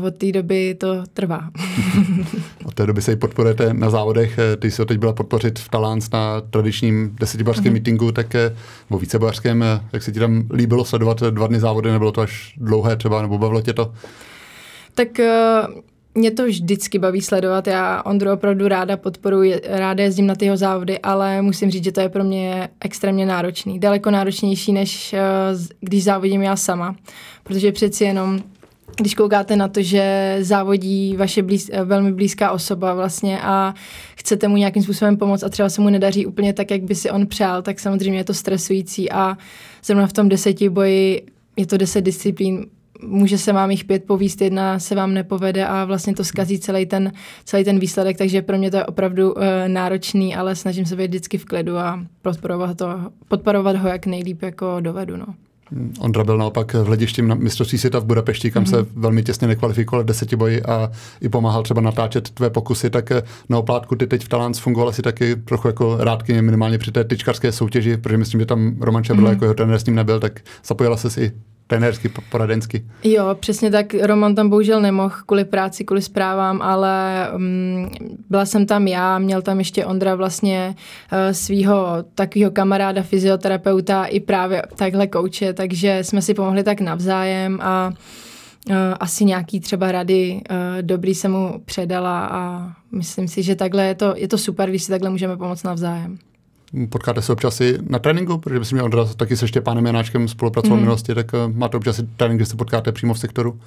od 0.06 0.14
té 0.14 0.32
doby 0.32 0.74
to 0.74 1.04
trvá. 1.14 1.50
od 2.64 2.74
té 2.74 2.86
doby 2.86 3.02
se 3.02 3.12
i 3.12 3.16
podporujete 3.16 3.74
na 3.74 3.90
závodech. 3.90 4.38
Eh, 4.38 4.56
ty 4.56 4.70
jsi 4.70 4.82
ho 4.82 4.86
teď 4.86 4.98
byla 4.98 5.12
podpořit 5.12 5.58
v 5.58 5.68
Talánc 5.68 6.10
na 6.10 6.40
tradičním 6.40 7.16
desetibařském 7.20 7.64
mm-hmm. 7.64 7.72
meetingu, 7.72 8.12
tak 8.12 8.34
nebo 8.90 8.98
vícebařském. 8.98 9.64
Jak 9.92 10.02
se 10.02 10.12
ti 10.12 10.20
tam 10.20 10.48
líbilo 10.52 10.84
sledovat 10.84 11.22
dva 11.22 11.46
dny 11.46 11.60
závody? 11.60 11.92
Nebylo 11.92 12.12
to 12.12 12.20
až 12.20 12.54
dlouhé 12.56 12.96
třeba, 12.96 13.22
nebo 13.22 13.38
bavilo 13.38 13.60
tě 13.60 13.72
to? 13.72 13.92
Tak 14.94 15.08
uh, 15.18 15.82
mě 16.14 16.30
to 16.30 16.46
vždycky 16.46 16.98
baví 16.98 17.20
sledovat. 17.20 17.66
Já 17.66 18.02
Ondru 18.02 18.32
opravdu 18.32 18.68
ráda 18.68 18.96
podporuji, 18.96 19.60
ráda 19.64 20.04
jezdím 20.04 20.26
na 20.26 20.34
ty 20.34 20.44
jeho 20.44 20.56
závody, 20.56 20.98
ale 20.98 21.42
musím 21.42 21.70
říct, 21.70 21.84
že 21.84 21.92
to 21.92 22.00
je 22.00 22.08
pro 22.08 22.24
mě 22.24 22.68
extrémně 22.80 23.26
náročný. 23.26 23.78
Daleko 23.78 24.10
náročnější, 24.10 24.72
než 24.72 25.12
uh, 25.12 25.60
když 25.80 26.04
závodím 26.04 26.42
já 26.42 26.56
sama. 26.56 26.96
Protože 27.44 27.72
přeci 27.72 28.04
jenom 28.04 28.40
když 28.96 29.14
koukáte 29.14 29.56
na 29.56 29.68
to, 29.68 29.82
že 29.82 30.36
závodí 30.40 31.16
vaše 31.16 31.42
blíz, 31.42 31.70
velmi 31.84 32.12
blízká 32.12 32.50
osoba 32.50 32.94
vlastně 32.94 33.40
a 33.42 33.74
chcete 34.16 34.48
mu 34.48 34.56
nějakým 34.56 34.82
způsobem 34.82 35.16
pomoct 35.16 35.42
a 35.42 35.48
třeba 35.48 35.68
se 35.68 35.80
mu 35.80 35.90
nedaří 35.90 36.26
úplně 36.26 36.52
tak, 36.52 36.70
jak 36.70 36.82
by 36.82 36.94
si 36.94 37.10
on 37.10 37.26
přál, 37.26 37.62
tak 37.62 37.80
samozřejmě 37.80 38.20
je 38.20 38.24
to 38.24 38.34
stresující 38.34 39.12
a 39.12 39.36
zrovna 39.84 40.06
v 40.06 40.12
tom 40.12 40.28
deseti 40.28 40.68
boji 40.68 41.22
je 41.56 41.66
to 41.66 41.76
deset 41.76 42.00
disciplín, 42.00 42.66
může 43.02 43.38
se 43.38 43.52
vám 43.52 43.70
jich 43.70 43.84
pět 43.84 44.04
povíst, 44.04 44.40
jedna 44.40 44.78
se 44.78 44.94
vám 44.94 45.14
nepovede 45.14 45.66
a 45.66 45.84
vlastně 45.84 46.14
to 46.14 46.24
zkazí 46.24 46.58
celý 46.58 46.86
ten, 46.86 47.12
celý 47.44 47.64
ten 47.64 47.78
výsledek, 47.78 48.18
takže 48.18 48.42
pro 48.42 48.58
mě 48.58 48.70
to 48.70 48.76
je 48.76 48.86
opravdu 48.86 49.32
uh, 49.32 49.42
náročný, 49.66 50.36
ale 50.36 50.56
snažím 50.56 50.86
se 50.86 50.96
být 50.96 51.08
vždycky 51.08 51.38
v 51.38 51.44
klidu 51.44 51.78
a 51.78 52.04
podporovat, 52.22 52.76
to, 52.76 52.86
podporovat 53.28 53.76
ho 53.76 53.88
jak 53.88 54.06
nejlíp 54.06 54.42
jako 54.42 54.76
dovedu. 54.80 55.16
No. 55.16 55.26
Ondra 56.00 56.24
byl 56.24 56.38
naopak 56.38 56.74
v 56.74 56.84
hledišti 56.84 57.22
na 57.22 57.34
mistrovství 57.34 57.78
světa 57.78 57.98
v 57.98 58.04
Budapešti, 58.04 58.50
kam 58.50 58.64
mm-hmm. 58.64 58.70
se 58.70 58.76
mhm. 58.76 58.86
velmi 58.96 59.22
těsně 59.22 59.48
nekvalifikoval 59.48 60.02
v 60.02 60.06
desetiboji 60.06 60.62
a 60.62 60.90
i 61.20 61.28
pomáhal 61.28 61.62
třeba 61.62 61.80
natáčet 61.80 62.30
tvé 62.30 62.50
pokusy, 62.50 62.90
tak 62.90 63.10
eh, 63.10 63.22
na 63.48 63.58
oplátku 63.58 63.96
ty 63.96 64.06
teď 64.06 64.24
v 64.24 64.28
Talánc 64.28 64.58
fungovala 64.58 64.92
si 64.92 65.02
taky 65.02 65.36
trochu 65.36 65.68
jako 65.68 65.96
rádkyně 66.00 66.42
minimálně 66.42 66.78
při 66.78 66.92
té 66.92 67.04
tyčkarské 67.04 67.52
soutěži, 67.52 67.96
protože 67.96 68.18
myslím, 68.18 68.40
že 68.40 68.46
tam 68.46 68.76
Roman 68.80 69.04
Čabela 69.04 69.28
mm-hmm. 69.28 69.32
jako 69.32 69.44
jeho 69.44 69.54
trenér 69.54 69.78
s 69.78 69.86
ním 69.86 69.94
nebyl, 69.94 70.20
tak 70.20 70.40
zapojila 70.64 70.96
se 70.96 71.10
si 71.10 71.32
trenérsky, 71.72 72.10
poradensky. 72.30 72.84
Jo, 73.04 73.36
přesně 73.40 73.70
tak. 73.70 73.94
Roman 73.94 74.34
tam 74.34 74.48
bohužel 74.48 74.80
nemohl 74.80 75.14
kvůli 75.26 75.44
práci, 75.44 75.84
kvůli 75.84 76.02
zprávám, 76.02 76.62
ale 76.62 77.26
um, 77.36 77.90
byla 78.30 78.44
jsem 78.44 78.66
tam 78.66 78.88
já, 78.88 79.18
měl 79.18 79.42
tam 79.42 79.58
ještě 79.58 79.86
Ondra 79.86 80.14
vlastně 80.14 80.74
uh, 80.76 81.18
svého 81.32 82.04
takového 82.14 82.50
kamaráda, 82.50 83.02
fyzioterapeuta 83.02 84.04
i 84.04 84.20
právě 84.20 84.62
takhle 84.76 85.06
kouče, 85.06 85.52
takže 85.52 85.98
jsme 86.02 86.22
si 86.22 86.34
pomohli 86.34 86.62
tak 86.62 86.80
navzájem 86.80 87.58
a 87.62 87.92
uh, 88.68 88.76
asi 89.00 89.24
nějaký 89.24 89.60
třeba 89.60 89.92
rady 89.92 90.40
uh, 90.50 90.82
dobrý 90.82 91.14
jsem 91.14 91.32
mu 91.32 91.62
předala 91.64 92.26
a 92.26 92.72
myslím 92.92 93.28
si, 93.28 93.42
že 93.42 93.56
takhle 93.56 93.86
je 93.86 93.94
to, 93.94 94.14
je 94.16 94.28
to 94.28 94.38
super, 94.38 94.68
když 94.68 94.82
si 94.82 94.90
takhle 94.90 95.10
můžeme 95.10 95.36
pomoct 95.36 95.62
navzájem. 95.62 96.18
Potkáte 96.88 97.22
se 97.22 97.32
občas 97.32 97.60
i 97.60 97.78
na 97.88 97.98
tréninku, 97.98 98.38
protože 98.38 98.58
myslím, 98.58 98.78
že 98.78 98.82
Ondra 98.82 99.04
taky 99.04 99.36
se 99.36 99.48
Štěpánem 99.48 99.86
Janáčkem 99.86 100.28
spolupracoval 100.28 100.76
mm. 100.76 100.80
v 100.80 100.84
minulosti, 100.84 101.14
tak 101.14 101.32
uh, 101.32 101.56
máte 101.56 101.76
občas 101.76 101.98
i 101.98 102.02
trénink, 102.02 102.38
kde 102.38 102.46
se 102.46 102.56
potkáte 102.56 102.92
přímo 102.92 103.14
v 103.14 103.18
sektoru? 103.18 103.60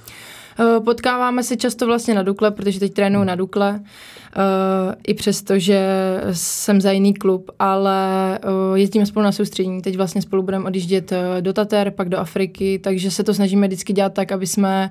Eh, 0.60 0.80
potkáváme 0.80 1.44
se 1.44 1.58
často 1.58 1.86
vlastně 1.86 2.14
na 2.14 2.24
Dukle, 2.24 2.52
protože 2.52 2.80
teď 2.80 2.94
trénuju 2.94 3.26
na 3.26 3.36
Dukle, 3.36 3.80
eh, 3.80 4.96
i 5.08 5.14
přesto, 5.14 5.60
že 5.60 5.88
jsem 6.32 6.82
za 6.82 6.92
jiný 6.92 7.14
klub, 7.14 7.52
ale 7.60 8.40
eh, 8.40 8.80
jezdíme 8.80 9.06
spolu 9.06 9.24
na 9.24 9.32
soustředění. 9.32 9.82
Teď 9.82 9.98
vlastně 9.98 10.22
spolu 10.22 10.44
budeme 10.44 10.66
odjíždět 10.66 11.14
do 11.42 11.54
Tater, 11.54 11.92
pak 11.92 12.10
do 12.10 12.18
Afriky, 12.18 12.80
takže 12.80 13.12
se 13.12 13.24
to 13.24 13.34
snažíme 13.34 13.68
vždycky 13.68 13.94
dělat 13.94 14.14
tak, 14.14 14.32
aby 14.32 14.48
jsme 14.48 14.90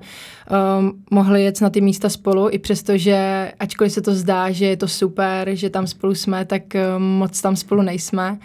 mohli 1.11 1.43
jet 1.43 1.61
na 1.61 1.69
ty 1.69 1.81
místa 1.81 2.09
spolu, 2.09 2.47
i 2.51 2.59
přesto, 2.59 2.97
že 2.97 3.51
ačkoliv 3.59 3.93
se 3.93 4.01
to 4.01 4.15
zdá, 4.15 4.51
že 4.51 4.65
je 4.65 4.77
to 4.77 4.87
super, 4.87 5.49
že 5.53 5.69
tam 5.69 5.87
spolu 5.87 6.15
jsme, 6.15 6.45
tak 6.45 6.63
moc 6.97 7.41
tam 7.41 7.55
spolu 7.55 7.81
nejsme 7.81 8.39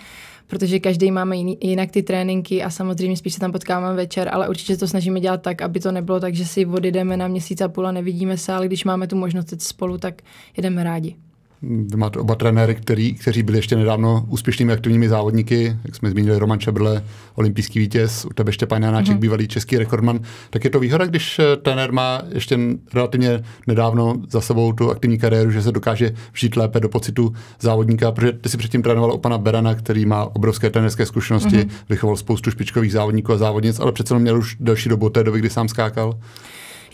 protože 0.51 0.81
každý 0.81 1.11
máme 1.11 1.37
jiný, 1.37 1.59
jinak 1.61 1.91
ty 1.91 2.03
tréninky 2.03 2.63
a 2.63 2.71
samozřejmě 2.71 3.17
spíš 3.17 3.35
se 3.35 3.41
tam 3.41 3.53
potkáváme 3.53 3.97
večer, 3.97 4.29
ale 4.33 4.49
určitě 4.49 4.77
to 4.77 4.89
snažíme 4.89 5.21
dělat 5.21 5.43
tak, 5.43 5.63
aby 5.63 5.81
to 5.81 5.93
nebylo 5.93 6.21
tak, 6.21 6.35
že 6.35 6.45
si 6.45 6.67
odjedeme 6.67 7.17
na 7.17 7.29
měsíc 7.29 7.61
a 7.61 7.69
půl 7.69 7.87
a 7.87 7.93
nevidíme 7.93 8.37
se, 8.37 8.53
ale 8.53 8.67
když 8.67 8.85
máme 8.85 9.07
tu 9.07 9.17
možnost 9.17 9.53
jít 9.53 9.63
spolu, 9.63 9.99
tak 9.99 10.23
jedeme 10.57 10.85
rádi. 10.85 11.17
Vy 11.63 11.97
máte 11.97 12.19
oba 12.19 12.35
trenéry, 12.35 12.75
který, 12.75 13.15
kteří 13.15 13.43
byli 13.43 13.59
ještě 13.59 13.77
nedávno 13.77 14.25
úspěšnými 14.29 14.73
aktivními 14.73 15.09
závodníky, 15.09 15.77
jak 15.85 15.97
jsme 15.97 16.11
zmínili 16.11 16.39
Roman 16.39 16.59
Čebrle, 16.59 17.05
olympijský 17.35 17.79
vítěz, 17.79 18.25
u 18.25 18.29
tebe 18.29 18.53
Štěpán 18.53 18.83
Janáček, 18.83 19.17
mm-hmm. 19.17 19.21
bývalý 19.21 19.49
český 19.49 19.79
rekordman. 19.79 20.21
Tak 20.51 20.65
je 20.65 20.71
to 20.71 20.81
výhoda, 20.81 21.07
když 21.07 21.39
eh, 21.39 21.57
trenér 21.57 21.93
má 21.93 22.23
ještě 22.35 22.59
relativně 22.95 23.43
nedávno 23.67 24.17
za 24.29 24.41
sebou 24.41 24.73
tu 24.73 24.91
aktivní 24.91 25.19
kariéru, 25.19 25.51
že 25.51 25.63
se 25.63 25.73
dokáže 25.73 26.15
vžít 26.33 26.57
lépe 26.57 26.81
do 26.81 26.89
pocitu 26.89 27.33
závodníka, 27.61 28.13
protože 28.13 28.33
ty 28.33 28.49
si 28.49 28.57
předtím 28.57 28.83
trénoval 28.83 29.13
u 29.13 29.19
pana 29.19 29.39
Berana, 29.39 29.75
který 29.75 30.07
má 30.07 30.25
obrovské 30.25 30.71
trenerské 30.71 31.07
zkušenosti, 31.07 31.57
mm-hmm. 31.57 31.71
vychoval 31.89 32.17
spoustu 32.17 32.51
špičkových 32.51 32.93
závodníků 32.93 33.33
a 33.33 33.37
závodnic, 33.37 33.81
ale 33.81 33.93
přece 33.93 34.19
měl 34.19 34.39
už 34.39 34.57
delší 34.61 34.89
dobu 34.89 35.11
té 35.11 35.25
doby, 35.25 35.39
kdy 35.39 35.51
sám 35.51 35.69
skákal. 35.69 36.19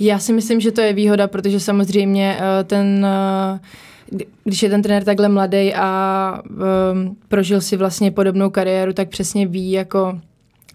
Já 0.01 0.19
si 0.19 0.33
myslím, 0.33 0.61
že 0.61 0.73
to 0.73 0.81
je 0.81 0.93
výhoda, 0.93 1.27
protože 1.27 1.61
samozřejmě 1.61 2.39
eh, 2.41 2.65
ten 2.65 3.07
uh, 3.53 3.59
když 4.45 4.63
je 4.63 4.69
ten 4.71 4.83
trenér 4.83 5.05
takhle 5.05 5.29
mladý 5.29 5.75
a 5.75 6.41
um, 6.93 7.17
prožil 7.29 7.61
si 7.61 7.77
vlastně 7.77 8.11
podobnou 8.11 8.51
kariéru, 8.51 8.93
tak 8.93 9.09
přesně 9.09 9.47
ví, 9.47 9.71
jako 9.71 10.21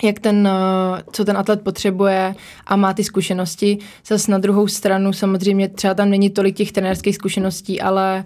jak 0.04 0.20
ten, 0.20 0.48
uh, 0.48 1.00
co 1.12 1.26
ten 1.26 1.38
atlet 1.38 1.62
potřebuje 1.62 2.36
a 2.68 2.76
má 2.76 2.94
ty 2.94 3.04
zkušenosti. 3.04 3.78
Zase 4.08 4.32
na 4.32 4.38
druhou 4.38 4.68
stranu 4.68 5.14
samozřejmě 5.14 5.68
třeba 5.68 5.94
tam 5.94 6.10
není 6.10 6.30
tolik 6.30 6.56
těch 6.56 6.72
trenérských 6.72 7.16
zkušeností, 7.16 7.82
ale 7.82 8.24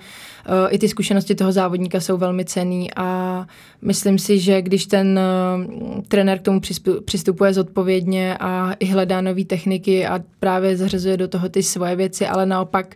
uh, 0.47 0.53
i 0.69 0.79
ty 0.79 0.89
zkušenosti 0.89 1.35
toho 1.35 1.51
závodníka 1.51 1.99
jsou 1.99 2.17
velmi 2.17 2.45
cený 2.45 2.93
a 2.95 3.47
myslím 3.81 4.19
si, 4.19 4.39
že 4.39 4.61
když 4.61 4.85
ten 4.85 5.19
uh, 5.19 6.01
trenér 6.07 6.39
k 6.39 6.41
tomu 6.41 6.61
přistupuje 7.05 7.53
zodpovědně 7.53 8.37
a 8.39 8.73
i 8.79 8.85
hledá 8.85 9.21
nové 9.21 9.45
techniky 9.45 10.07
a 10.07 10.19
právě 10.39 10.77
zařazuje 10.77 11.17
do 11.17 11.27
toho 11.27 11.49
ty 11.49 11.63
svoje 11.63 11.95
věci, 11.95 12.27
ale 12.27 12.45
naopak 12.45 12.95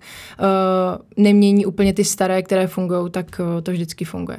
nemění 1.18 1.66
úplně 1.66 1.94
ty 1.94 2.04
staré, 2.04 2.42
které 2.42 2.68
fungují, 2.68 3.12
tak 3.12 3.42
to 3.64 3.72
vždycky 3.72 4.06
funguje. 4.06 4.38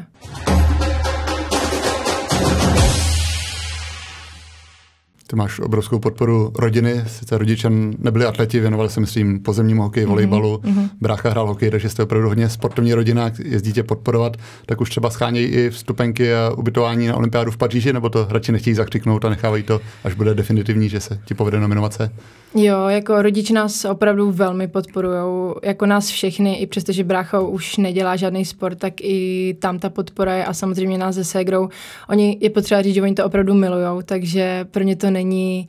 Ty 5.31 5.37
máš 5.37 5.61
obrovskou 5.61 5.99
podporu 5.99 6.53
rodiny, 6.59 7.05
sice 7.07 7.39
rodiče 7.39 7.71
nebyli 7.99 8.25
atleti, 8.25 8.61
věnovali 8.61 8.91
se, 8.91 9.01
myslím, 9.01 9.41
pozemnímu 9.41 9.83
hokeji, 9.83 10.07
mhm, 10.07 10.11
volejbalu, 10.11 10.57
mm-hmm. 10.57 10.89
brácha 11.01 11.31
hrál 11.31 11.47
hokej, 11.47 11.71
takže 11.71 11.89
jste 11.89 12.03
opravdu 12.03 12.29
hodně 12.29 12.49
sportovní 12.49 12.95
rodina, 12.95 13.31
jezdí 13.45 13.73
tě 13.73 13.83
podporovat, 13.83 14.37
tak 14.67 14.81
už 14.81 14.91
třeba 14.91 15.11
schánějí 15.11 15.47
i 15.47 15.71
vstupenky 15.71 16.35
a 16.35 16.51
ubytování 16.51 17.07
na 17.07 17.17
olympiádu 17.17 17.51
v 17.51 17.57
Paříži, 17.57 17.93
nebo 17.93 18.09
to 18.09 18.27
radši 18.31 18.53
nechtějí 18.53 18.75
zakřiknout 18.75 19.25
a 19.25 19.29
nechávají 19.29 19.63
to, 19.63 19.81
až 20.05 20.15
bude 20.15 20.35
definitivní, 20.35 20.89
že 20.89 21.01
se 21.01 21.21
ti 21.25 21.35
povede 21.35 21.61
nominace? 21.61 22.11
Jo, 22.55 22.89
jako 22.89 23.23
rodiče 23.23 23.55
nás 23.55 23.85
opravdu 23.85 24.31
velmi 24.31 24.69
podporují, 24.69 25.55
jako 25.63 25.87
nás 25.87 26.09
všechny, 26.09 26.57
i 26.57 26.67
přestože 26.67 27.05
brácha 27.05 27.41
už 27.41 27.77
nedělá 27.77 28.17
žádný 28.17 28.45
sport, 28.45 28.79
tak 28.79 28.95
i 29.01 29.57
tam 29.61 29.79
ta 29.79 29.91
podpora 29.91 30.35
je 30.35 30.45
a 30.45 30.55
samozřejmě 30.55 30.99
nás 30.99 31.15
se 31.15 31.25
Segrou. 31.25 31.69
Oni, 32.09 32.39
je 32.41 32.51
potřeba 32.51 32.83
říct, 32.83 32.95
že 32.95 33.03
oni 33.03 33.15
to 33.15 33.25
opravdu 33.25 33.55
milujou, 33.55 34.03
takže 34.03 34.67
pro 34.71 34.83
ně 34.83 34.97
to 34.97 35.11
není 35.11 35.69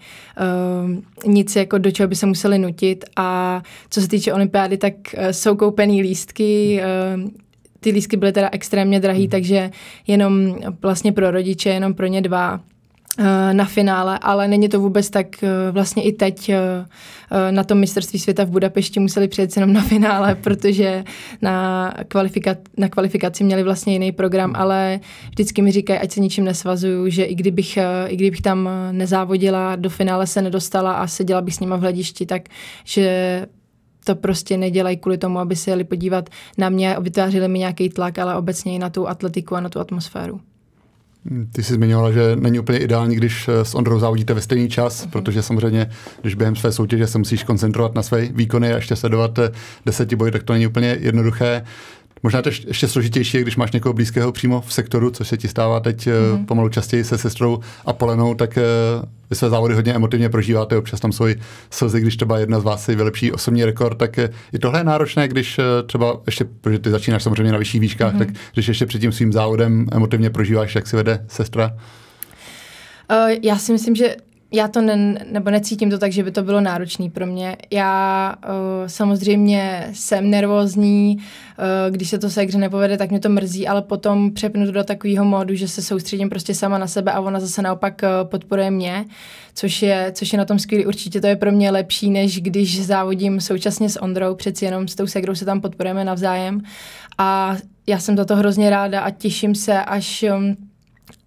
uh, 1.26 1.34
nic, 1.34 1.56
jako 1.56 1.78
do 1.78 1.92
čeho 1.92 2.08
by 2.08 2.16
se 2.16 2.26
museli 2.26 2.60
nutit 2.60 3.06
a 3.16 3.62
co 3.90 4.02
se 4.02 4.08
týče 4.08 4.34
olympiády, 4.34 4.78
tak 4.78 4.94
uh, 5.18 5.24
jsou 5.32 5.56
koupený 5.56 6.02
lístky, 6.02 6.82
uh, 7.16 7.30
ty 7.80 7.92
lístky 7.92 8.18
byly 8.18 8.32
teda 8.32 8.50
extrémně 8.52 9.00
drahý, 9.00 9.24
hmm. 9.24 9.30
takže 9.30 9.72
jenom 10.08 10.56
vlastně 10.82 11.12
pro 11.12 11.32
rodiče, 11.32 11.70
jenom 11.70 11.94
pro 11.94 12.08
ně 12.08 12.22
dva 12.22 12.60
na 13.54 13.66
finále, 13.66 14.20
ale 14.22 14.48
není 14.48 14.70
to 14.70 14.80
vůbec 14.80 15.10
tak, 15.10 15.44
eh, 15.44 15.72
vlastně 15.72 16.04
i 16.04 16.12
teď 16.12 16.50
eh, 16.50 16.62
na 17.52 17.64
tom 17.64 17.80
mistrovství 17.80 18.20
světa 18.20 18.44
v 18.44 18.50
Budapešti 18.50 19.00
museli 19.00 19.28
přijet 19.28 19.56
jenom 19.56 19.74
na 19.74 19.82
finále, 19.82 20.36
protože 20.44 21.04
na, 21.42 21.94
kvalifika- 22.08 22.58
na 22.78 22.90
kvalifikaci 22.90 23.44
měli 23.44 23.64
vlastně 23.64 23.94
jiný 23.94 24.12
program, 24.12 24.54
ale 24.56 25.00
vždycky 25.30 25.62
mi 25.62 25.72
říkají, 25.72 26.00
ať 26.00 26.12
se 26.12 26.20
ničím 26.20 26.46
nesvazuju, 26.46 27.10
že 27.10 27.24
i 27.24 27.36
kdybych, 27.36 27.78
i 28.08 28.16
kdybych 28.16 28.42
tam 28.42 28.70
nezávodila, 28.92 29.76
do 29.76 29.90
finále 29.90 30.28
se 30.28 30.42
nedostala 30.42 30.94
a 30.94 31.08
seděla 31.08 31.42
bych 31.42 31.56
s 31.56 31.60
nima 31.60 31.76
v 31.76 31.82
hledišti, 31.82 32.26
tak 32.26 32.42
že 32.84 33.46
to 34.06 34.16
prostě 34.16 34.58
nedělají 34.58 34.98
kvůli 34.98 35.18
tomu, 35.18 35.40
aby 35.40 35.56
se 35.56 35.72
jeli 35.72 35.84
podívat 35.84 36.30
na 36.58 36.70
mě, 36.70 36.96
vytvářeli 37.00 37.48
mi 37.48 37.60
nějaký 37.60 37.90
tlak, 37.90 38.20
ale 38.20 38.36
obecně 38.36 38.76
i 38.76 38.80
na 38.80 38.90
tu 38.90 39.08
atletiku 39.08 39.56
a 39.56 39.62
na 39.62 39.70
tu 39.70 39.80
atmosféru. 39.80 40.42
Ty 41.52 41.64
jsi 41.64 41.74
zmiňovala, 41.74 42.12
že 42.12 42.36
není 42.36 42.60
úplně 42.60 42.80
ideální, 42.80 43.16
když 43.16 43.48
eh, 43.48 43.66
s 43.66 43.76
Ondrou 43.76 44.00
závodíte 44.00 44.34
ve 44.34 44.42
stejný 44.42 44.70
čas, 44.70 45.06
uh-huh. 45.06 45.10
protože 45.10 45.42
samozřejmě, 45.42 45.90
když 46.22 46.36
během 46.36 46.56
své 46.56 46.72
soutěže 46.72 47.08
se 47.08 47.18
musíš 47.18 47.44
koncentrovat 47.44 47.96
na 47.96 48.04
své 48.04 48.26
výkony 48.26 48.74
a 48.74 48.76
ještě 48.76 48.96
sledovat 48.96 49.40
eh, 49.40 49.52
deseti 49.86 50.18
tak 50.32 50.44
to 50.44 50.54
není 50.54 50.68
úplně 50.68 50.98
jednoduché. 51.00 51.64
Možná 52.24 52.42
to 52.42 52.50
ještě 52.68 52.88
složitější, 52.88 53.42
když 53.42 53.56
máš 53.56 53.72
někoho 53.72 53.94
blízkého 53.94 54.32
přímo 54.32 54.62
v 54.62 54.74
sektoru, 54.74 55.12
což 55.12 55.28
se 55.28 55.38
ti 55.38 55.48
stává 55.48 55.80
teď 55.80 56.08
mm-hmm. 56.08 56.46
pomalu 56.46 56.70
častěji 56.70 57.04
se 57.04 57.18
sestrou 57.18 57.60
a 57.86 57.94
Polenou, 57.94 58.34
tak 58.34 58.58
eh, 58.58 58.62
vy 59.30 59.36
své 59.36 59.50
závody 59.50 59.74
hodně 59.74 59.94
emotivně 59.94 60.30
prožíváte, 60.30 60.78
občas 60.78 61.00
tam 61.00 61.12
jsou 61.12 61.26
slzy, 61.70 62.02
když 62.02 62.16
třeba 62.16 62.40
jedna 62.40 62.60
z 62.60 62.64
vás 62.64 62.86
si 62.86 62.96
vylepší 62.96 63.32
osobní 63.32 63.66
rekord, 63.66 63.98
tak 63.98 64.20
eh, 64.20 64.30
i 64.54 64.60
tohle 64.60 64.80
je 64.80 64.84
náročné, 64.84 65.28
když 65.28 65.60
třeba 65.86 66.22
ještě, 66.26 66.46
protože 66.62 66.80
ty 66.80 66.90
začínáš 66.90 67.24
samozřejmě 67.24 67.52
na 67.52 67.58
vyšších 67.58 67.82
výškách, 67.82 68.14
mm-hmm. 68.14 68.20
tak 68.20 68.30
když 68.54 68.68
ještě 68.68 68.86
před 68.86 69.00
tím 69.00 69.12
svým 69.12 69.34
závodem 69.34 69.88
emotivně 69.92 70.30
prožíváš, 70.30 70.76
jak 70.76 70.88
si 70.88 70.96
vede 70.96 71.26
sestra? 71.28 71.78
Já 73.44 73.58
si 73.58 73.72
myslím, 73.72 73.96
že 73.96 74.16
já 74.54 74.68
to 74.68 74.82
ne, 74.82 75.26
nebo 75.32 75.52
necítím 75.52 75.90
to 75.90 75.98
tak, 75.98 76.12
že 76.12 76.24
by 76.24 76.32
to 76.32 76.44
bylo 76.44 76.62
náročné 76.62 77.10
pro 77.10 77.26
mě. 77.26 77.58
Já 77.72 78.36
uh, 78.44 78.88
samozřejmě 78.88 79.90
jsem 79.94 80.30
nervózní, 80.30 81.18
uh, 81.18 81.96
když 81.96 82.10
se 82.10 82.20
to 82.20 82.30
se 82.30 82.42
hře 82.42 82.58
nepovede, 82.58 82.98
tak 82.98 83.10
mě 83.10 83.20
to 83.20 83.30
mrzí, 83.30 83.68
ale 83.68 83.82
potom 83.82 84.34
přepnu 84.34 84.72
do 84.72 84.84
takového 84.84 85.26
módu, 85.26 85.56
že 85.56 85.68
se 85.68 85.82
soustředím 85.82 86.30
prostě 86.30 86.54
sama 86.54 86.78
na 86.78 86.88
sebe 86.88 87.12
a 87.12 87.20
ona 87.20 87.40
zase 87.40 87.62
naopak 87.62 88.02
uh, 88.04 88.30
podporuje 88.30 88.72
mě, 88.72 89.06
což 89.54 89.82
je, 89.82 90.12
což 90.16 90.34
je 90.34 90.38
na 90.38 90.46
tom 90.46 90.60
skvělý. 90.60 90.86
Určitě 90.86 91.22
to 91.22 91.28
je 91.28 91.36
pro 91.36 91.52
mě 91.52 91.72
lepší, 91.72 92.10
než 92.10 92.42
když 92.42 92.86
závodím 92.86 93.42
současně 93.42 93.90
s 93.90 94.02
Ondrou, 94.02 94.36
přeci 94.36 94.66
jenom 94.66 94.88
s 94.88 94.96
tou 94.96 95.08
segrou 95.08 95.36
se 95.36 95.46
tam 95.46 95.62
podporujeme 95.62 96.04
navzájem. 96.06 96.62
A 97.18 97.58
já 97.88 98.00
jsem 98.00 98.18
za 98.18 98.26
to 98.26 98.36
hrozně 98.36 98.70
ráda 98.70 99.02
a 99.02 99.10
těším 99.10 99.56
se, 99.56 99.84
až, 99.84 100.26
um, 100.38 100.56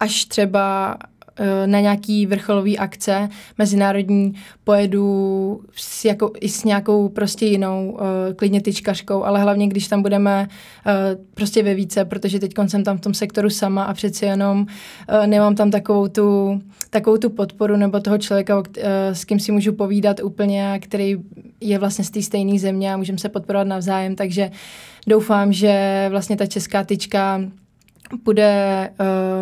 až 0.00 0.25
třeba 0.25 0.97
na 1.67 1.81
nějaký 1.81 2.26
vrcholový 2.26 2.79
akce 2.79 3.29
mezinárodní 3.59 4.35
pojedu 4.64 5.61
s, 5.76 6.05
jako, 6.05 6.33
i 6.41 6.49
s 6.49 6.64
nějakou 6.64 7.09
prostě 7.09 7.47
jinou, 7.47 7.91
uh, 7.91 8.00
klidně 8.37 8.61
tyčkařkou, 8.61 9.25
ale 9.25 9.43
hlavně, 9.43 9.69
když 9.69 9.88
tam 9.88 10.03
budeme 10.03 10.49
uh, 10.87 10.93
prostě 11.35 11.62
ve 11.62 11.75
více, 11.75 12.05
protože 12.05 12.38
teď 12.38 12.53
jsem 12.67 12.85
tam 12.85 12.99
v 12.99 13.00
tom 13.00 13.14
sektoru 13.14 13.50
sama 13.50 13.85
a 13.85 13.95
přeci 13.95 14.25
jenom 14.25 14.67
nemám 15.26 15.55
tam 15.55 15.71
takovou 15.71 16.09
tu, 16.09 16.61
takovou 16.91 17.17
tu 17.17 17.31
podporu 17.31 17.76
nebo 17.76 18.00
toho 18.00 18.19
člověka, 18.19 18.62
s 19.12 19.25
kým 19.25 19.41
si 19.41 19.53
můžu 19.53 19.73
povídat 19.73 20.21
úplně, 20.23 20.79
který 20.83 21.17
je 21.61 21.79
vlastně 21.79 22.05
z 22.05 22.11
té 22.11 22.23
stejné 22.23 22.59
země 22.59 22.95
a 22.95 22.97
můžeme 22.97 23.19
se 23.19 23.29
podporovat 23.29 23.69
navzájem, 23.69 24.17
takže 24.17 24.50
doufám, 25.07 25.53
že 25.53 26.07
vlastně 26.11 26.37
ta 26.37 26.47
česká 26.47 26.85
tyčka 26.85 27.41
bude 28.25 28.91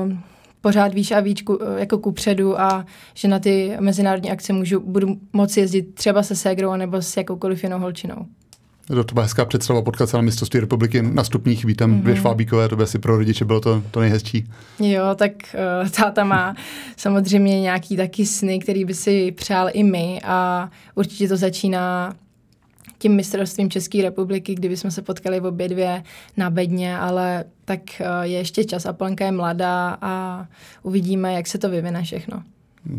uh, 0.04 0.12
pořád 0.62 0.94
víš 0.94 1.10
a 1.12 1.20
víc 1.20 1.42
ku, 1.42 1.58
jako 1.76 1.98
kupředu 1.98 2.60
a 2.60 2.86
že 3.14 3.28
na 3.28 3.38
ty 3.38 3.76
mezinárodní 3.80 4.30
akce 4.30 4.52
můžu, 4.52 4.80
budu 4.80 5.16
moci 5.32 5.60
jezdit 5.60 5.94
třeba 5.94 6.22
se 6.22 6.36
ségrou 6.36 6.76
nebo 6.76 7.02
s 7.02 7.16
jakoukoliv 7.16 7.62
jinou 7.62 7.78
holčinou. 7.78 8.26
To, 8.86 9.04
to 9.04 9.14
byla 9.14 9.22
hezká 9.22 9.44
představa 9.44 9.82
potkat 9.82 10.10
se 10.10 10.16
na 10.16 10.22
mistrovství 10.22 10.60
republiky 10.60 11.02
na 11.02 11.24
stupních, 11.24 11.64
vítem 11.64 11.94
mm-hmm. 11.94 12.02
dvě 12.02 12.16
švábíkové, 12.16 12.68
to 12.68 12.76
by 12.76 12.82
asi 12.82 12.98
pro 12.98 13.16
rodiče 13.16 13.44
bylo 13.44 13.60
to, 13.60 13.82
to 13.90 14.00
nejhezčí. 14.00 14.44
Jo, 14.78 15.04
tak 15.16 15.32
uh, 15.82 15.88
táta 15.88 16.24
má 16.24 16.54
samozřejmě 16.96 17.60
nějaký 17.60 17.96
taky 17.96 18.26
sny, 18.26 18.58
který 18.58 18.84
by 18.84 18.94
si 18.94 19.32
přál 19.32 19.68
i 19.72 19.82
my 19.82 20.20
a 20.24 20.70
určitě 20.94 21.28
to 21.28 21.36
začíná 21.36 22.14
tím 23.02 23.16
mistrovstvím 23.16 23.70
České 23.70 24.02
republiky, 24.02 24.54
kdyby 24.54 24.76
jsme 24.76 24.90
se 24.90 25.02
potkali 25.02 25.40
v 25.40 25.46
obě 25.46 25.68
dvě 25.68 26.02
na 26.36 26.50
bedně, 26.50 26.98
ale 26.98 27.44
tak 27.64 27.80
uh, 28.00 28.22
je 28.22 28.38
ještě 28.38 28.64
čas 28.64 28.86
a 28.86 28.92
Plenka 28.92 29.24
je 29.24 29.32
mladá 29.32 29.98
a 30.00 30.46
uvidíme, 30.82 31.34
jak 31.34 31.46
se 31.46 31.58
to 31.58 31.68
vyvine 31.68 32.02
všechno 32.02 32.42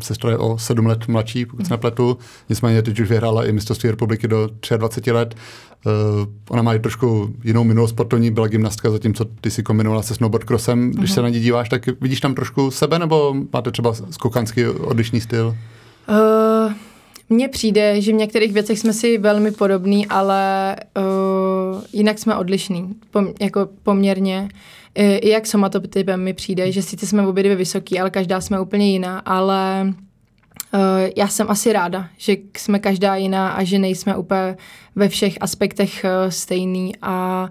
sestra 0.01 0.29
je 0.29 0.37
o 0.37 0.57
sedm 0.57 0.85
let 0.85 1.07
mladší, 1.07 1.45
pokud 1.45 1.67
se 1.67 1.73
nepletu. 1.73 2.17
Nicméně 2.49 2.81
teď 2.81 2.99
už 2.99 3.09
vyhrála 3.09 3.45
i 3.45 3.51
mistrovství 3.51 3.89
republiky 3.89 4.27
do 4.27 4.49
23 4.77 5.11
let. 5.11 5.35
Uh, 5.85 5.91
ona 6.49 6.61
má 6.61 6.73
i 6.73 6.79
trošku 6.79 7.33
jinou 7.43 7.63
minulost 7.63 7.89
sportovní, 7.89 8.31
byla 8.31 8.47
gymnastka, 8.47 8.91
zatímco 8.91 9.25
ty 9.25 9.51
si 9.51 9.63
kombinovala 9.63 10.03
se 10.03 10.15
snowboard 10.15 10.43
crossem. 10.43 10.91
Když 10.91 11.11
uh-huh. 11.11 11.13
se 11.13 11.21
na 11.21 11.29
ní 11.29 11.39
díváš, 11.39 11.69
tak 11.69 12.01
vidíš 12.01 12.19
tam 12.19 12.35
trošku 12.35 12.71
sebe, 12.71 12.99
nebo 12.99 13.35
máte 13.53 13.71
třeba 13.71 13.93
skokanský 14.09 14.65
odlišný 14.65 15.21
styl? 15.21 15.57
Uh, 16.09 16.73
mně 17.29 17.47
přijde, 17.47 18.01
že 18.01 18.11
v 18.11 18.15
některých 18.15 18.53
věcech 18.53 18.79
jsme 18.79 18.93
si 18.93 19.17
velmi 19.17 19.51
podobní, 19.51 20.07
ale 20.07 20.75
uh, 20.97 21.81
jinak 21.93 22.19
jsme 22.19 22.35
odlišní, 22.35 22.95
pom, 23.11 23.27
jako 23.41 23.69
poměrně. 23.83 24.49
I 24.95 25.29
jak 25.29 25.47
somatotypem 25.47 26.23
mi 26.23 26.33
přijde, 26.33 26.71
že 26.71 26.81
sice 26.81 27.07
jsme 27.07 27.27
obě 27.27 27.43
dvě 27.43 27.55
vysoký, 27.55 27.99
ale 27.99 28.09
každá 28.09 28.41
jsme 28.41 28.59
úplně 28.59 28.91
jiná, 28.91 29.19
ale 29.19 29.85
uh, 30.73 30.79
já 31.17 31.27
jsem 31.27 31.49
asi 31.49 31.73
ráda, 31.73 32.07
že 32.17 32.35
jsme 32.57 32.79
každá 32.79 33.15
jiná 33.15 33.49
a 33.49 33.63
že 33.63 33.79
nejsme 33.79 34.17
úplně 34.17 34.57
ve 34.95 35.09
všech 35.09 35.37
aspektech 35.41 36.05
uh, 36.05 36.29
stejný 36.29 36.93
a 37.01 37.49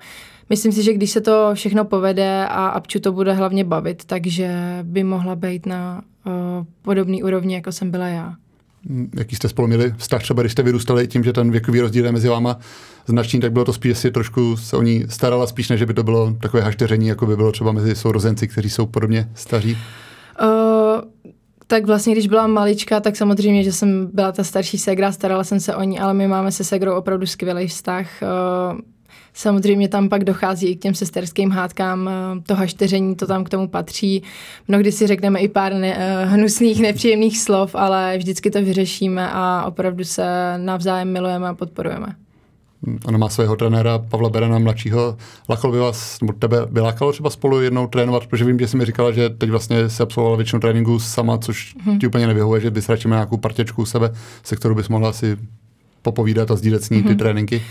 myslím 0.50 0.72
si, 0.72 0.82
že 0.82 0.92
když 0.92 1.10
se 1.10 1.20
to 1.20 1.50
všechno 1.54 1.84
povede 1.84 2.46
a 2.46 2.68
Apču 2.68 3.00
to 3.00 3.12
bude 3.12 3.32
hlavně 3.32 3.64
bavit, 3.64 4.04
takže 4.04 4.78
by 4.82 5.04
mohla 5.04 5.36
být 5.36 5.66
na 5.66 6.02
uh, 6.26 6.32
podobný 6.82 7.22
úrovni, 7.22 7.54
jako 7.54 7.72
jsem 7.72 7.90
byla 7.90 8.08
já. 8.08 8.34
Jaký 9.16 9.36
jste 9.36 9.48
spolu 9.48 9.68
měli 9.68 9.94
vztah, 9.96 10.22
třeba 10.22 10.42
když 10.42 10.52
jste 10.52 10.62
vyrůstali 10.62 11.08
tím, 11.08 11.24
že 11.24 11.32
ten 11.32 11.50
věkový 11.50 11.80
rozdíl 11.80 12.04
je 12.04 12.12
mezi 12.12 12.28
váma 12.28 12.58
značný, 13.06 13.40
tak 13.40 13.52
bylo 13.52 13.64
to 13.64 13.72
spíš, 13.72 13.98
si 13.98 14.10
trošku 14.10 14.56
se 14.56 14.76
o 14.76 14.82
ní 14.82 15.04
starala 15.08 15.46
spíš, 15.46 15.68
než 15.68 15.82
by 15.82 15.94
to 15.94 16.02
bylo 16.02 16.36
takové 16.40 16.62
hašteření, 16.62 17.06
jako 17.06 17.26
by 17.26 17.36
bylo 17.36 17.52
třeba 17.52 17.72
mezi 17.72 17.94
sourozenci, 17.94 18.48
kteří 18.48 18.70
jsou 18.70 18.86
podobně 18.86 19.28
staří? 19.34 19.78
Uh, 20.42 20.48
tak 21.66 21.86
vlastně, 21.86 22.12
když 22.12 22.26
byla 22.26 22.46
malička, 22.46 23.00
tak 23.00 23.16
samozřejmě, 23.16 23.64
že 23.64 23.72
jsem 23.72 24.10
byla 24.12 24.32
ta 24.32 24.44
starší 24.44 24.78
segra, 24.78 25.12
starala 25.12 25.44
jsem 25.44 25.60
se 25.60 25.76
o 25.76 25.82
ní, 25.82 26.00
ale 26.00 26.14
my 26.14 26.28
máme 26.28 26.52
se 26.52 26.64
segrou 26.64 26.94
opravdu 26.94 27.26
skvělý 27.26 27.68
vztah. 27.68 28.06
Uh, 28.22 28.80
Samozřejmě 29.34 29.88
tam 29.88 30.08
pak 30.08 30.24
dochází 30.24 30.66
i 30.66 30.76
k 30.76 30.80
těm 30.80 30.94
sesterským 30.94 31.50
hádkám, 31.50 32.08
eh, 32.08 32.40
to 32.46 32.54
hašteření, 32.54 33.16
to 33.16 33.26
tam 33.26 33.44
k 33.44 33.48
tomu 33.48 33.68
patří. 33.68 34.22
Mnohdy 34.68 34.92
si 34.92 35.06
řekneme 35.06 35.40
i 35.40 35.48
pár 35.48 35.74
ne, 35.74 35.96
eh, 35.98 36.24
hnusných, 36.24 36.82
nepříjemných 36.82 37.38
slov, 37.38 37.74
ale 37.74 38.18
vždycky 38.18 38.50
to 38.50 38.62
vyřešíme 38.62 39.30
a 39.32 39.64
opravdu 39.66 40.04
se 40.04 40.54
navzájem 40.56 41.12
milujeme 41.12 41.48
a 41.48 41.54
podporujeme. 41.54 42.06
Ona 43.06 43.18
má 43.18 43.28
svého 43.28 43.56
trenéra 43.56 43.98
Pavla 43.98 44.28
Berena 44.28 44.58
mladšího. 44.58 45.16
Lakal 45.48 45.72
by 45.72 45.78
vás, 45.78 46.20
nebo 46.20 46.32
tebe 46.32 46.66
by 46.70 46.80
lákalo 46.80 47.12
třeba 47.12 47.30
spolu 47.30 47.60
jednou 47.60 47.86
trénovat, 47.86 48.26
protože 48.26 48.44
vím, 48.44 48.58
že 48.58 48.68
jsi 48.68 48.76
mi 48.76 48.84
říkala, 48.84 49.12
že 49.12 49.30
teď 49.30 49.50
vlastně 49.50 49.88
se 49.88 50.02
absolvovala 50.02 50.36
většinu 50.36 50.60
tréninku 50.60 50.98
sama, 50.98 51.38
což 51.38 51.74
hmm. 51.84 51.98
ti 51.98 52.06
úplně 52.06 52.26
nevyhovuje, 52.26 52.60
že 52.60 52.70
bys 52.70 52.88
radši 52.88 53.08
měla 53.08 53.18
nějakou 53.20 53.36
partěčku 53.36 53.82
u 53.82 53.86
sebe, 53.86 54.10
se 54.42 54.56
kterou 54.56 54.74
bys 54.74 54.88
mohla 54.88 55.12
si 55.12 55.36
popovídat 56.02 56.50
a 56.50 56.56
sdílet 56.56 56.84
s 56.84 56.90
ní 56.90 57.02
ty 57.02 57.08
hmm. 57.08 57.18
tréninky. 57.18 57.62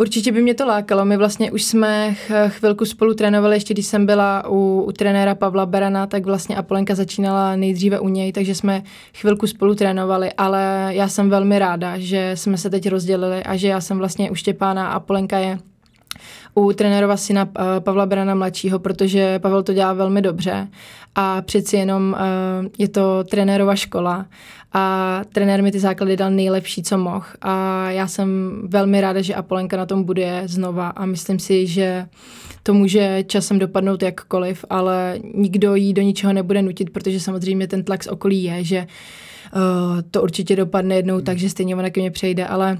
Určitě 0.00 0.32
by 0.32 0.42
mě 0.42 0.54
to 0.54 0.66
lákalo. 0.66 1.04
My 1.04 1.16
vlastně 1.16 1.52
už 1.52 1.62
jsme 1.62 2.14
chvilku 2.48 2.84
spolu 2.84 3.14
trénovali, 3.14 3.56
ještě 3.56 3.74
když 3.74 3.86
jsem 3.86 4.06
byla 4.06 4.48
u, 4.48 4.82
u 4.86 4.92
trenéra 4.92 5.34
Pavla 5.34 5.66
Berana, 5.66 6.06
tak 6.06 6.26
vlastně 6.26 6.56
Apolenka 6.56 6.94
začínala 6.94 7.56
nejdříve 7.56 8.00
u 8.00 8.08
něj, 8.08 8.32
takže 8.32 8.54
jsme 8.54 8.82
chvilku 9.14 9.46
spolu 9.46 9.74
trénovali, 9.74 10.32
ale 10.32 10.88
já 10.90 11.08
jsem 11.08 11.30
velmi 11.30 11.58
ráda, 11.58 11.98
že 11.98 12.32
jsme 12.34 12.58
se 12.58 12.70
teď 12.70 12.88
rozdělili 12.88 13.42
a 13.42 13.56
že 13.56 13.68
já 13.68 13.80
jsem 13.80 13.98
vlastně 13.98 14.30
u 14.30 14.34
Štěpána 14.34 14.88
a 14.88 14.92
Apolenka 14.92 15.38
je 15.38 15.58
u 16.54 16.72
trenérova 16.72 17.16
syna 17.16 17.48
eh, 17.58 17.80
Pavla 17.80 18.06
Berana 18.06 18.34
mladšího, 18.34 18.78
protože 18.78 19.38
Pavel 19.38 19.62
to 19.62 19.72
dělá 19.72 19.92
velmi 19.92 20.22
dobře. 20.22 20.68
A 21.14 21.42
přeci 21.42 21.76
jenom 21.76 22.16
uh, 22.18 22.66
je 22.78 22.88
to 22.88 23.24
trenérova 23.24 23.76
škola 23.76 24.26
a 24.72 25.20
trenér 25.32 25.62
mi 25.62 25.72
ty 25.72 25.80
základy 25.80 26.16
dal 26.16 26.30
nejlepší, 26.30 26.82
co 26.82 26.98
mohl. 26.98 27.26
A 27.42 27.84
já 27.90 28.06
jsem 28.06 28.60
velmi 28.66 29.00
ráda, 29.00 29.22
že 29.22 29.34
Apolenka 29.34 29.76
na 29.76 29.86
tom 29.86 30.04
bude 30.04 30.42
znova 30.46 30.88
a 30.88 31.06
myslím 31.06 31.38
si, 31.38 31.66
že 31.66 32.06
to 32.62 32.74
může 32.74 33.24
časem 33.26 33.58
dopadnout 33.58 34.02
jakkoliv, 34.02 34.64
ale 34.70 35.18
nikdo 35.34 35.74
jí 35.74 35.92
do 35.92 36.02
ničeho 36.02 36.32
nebude 36.32 36.62
nutit, 36.62 36.90
protože 36.90 37.20
samozřejmě 37.20 37.68
ten 37.68 37.84
tlak 37.84 38.04
z 38.04 38.06
okolí 38.06 38.42
je, 38.42 38.64
že 38.64 38.86
uh, 38.86 39.60
to 40.10 40.22
určitě 40.22 40.56
dopadne 40.56 40.94
jednou 40.96 41.20
tak, 41.20 41.38
že 41.38 41.50
stejně 41.50 41.76
ona 41.76 41.90
ke 41.90 42.00
mně 42.00 42.10
přejde, 42.10 42.46
ale 42.46 42.78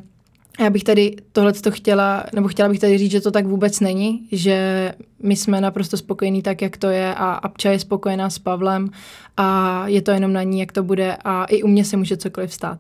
já 0.61 0.71
bych 0.71 0.85
tady 0.85 1.17
tohle 1.33 1.53
to 1.53 1.71
chtěla, 1.71 2.25
nebo 2.35 2.49
chtěla 2.49 2.69
bych 2.69 2.79
tady 2.81 2.99
říct, 2.99 3.11
že 3.11 3.21
to 3.21 3.31
tak 3.31 3.47
vůbec 3.47 3.81
není, 3.81 4.29
že 4.33 4.93
my 5.23 5.37
jsme 5.37 5.61
naprosto 5.61 5.97
spokojení 5.97 6.43
tak, 6.43 6.63
jak 6.63 6.77
to 6.77 6.87
je 6.87 7.15
a 7.15 7.33
Apča 7.33 7.71
je 7.71 7.79
spokojená 7.79 8.31
s 8.31 8.39
Pavlem 8.39 8.91
a 9.37 9.83
je 9.89 10.03
to 10.03 10.11
jenom 10.11 10.33
na 10.33 10.43
ní, 10.43 10.61
jak 10.61 10.73
to 10.73 10.83
bude 10.83 11.17
a 11.25 11.45
i 11.45 11.63
u 11.63 11.69
mě 11.69 11.85
se 11.85 11.97
může 11.97 12.17
cokoliv 12.17 12.55
stát. 12.55 12.79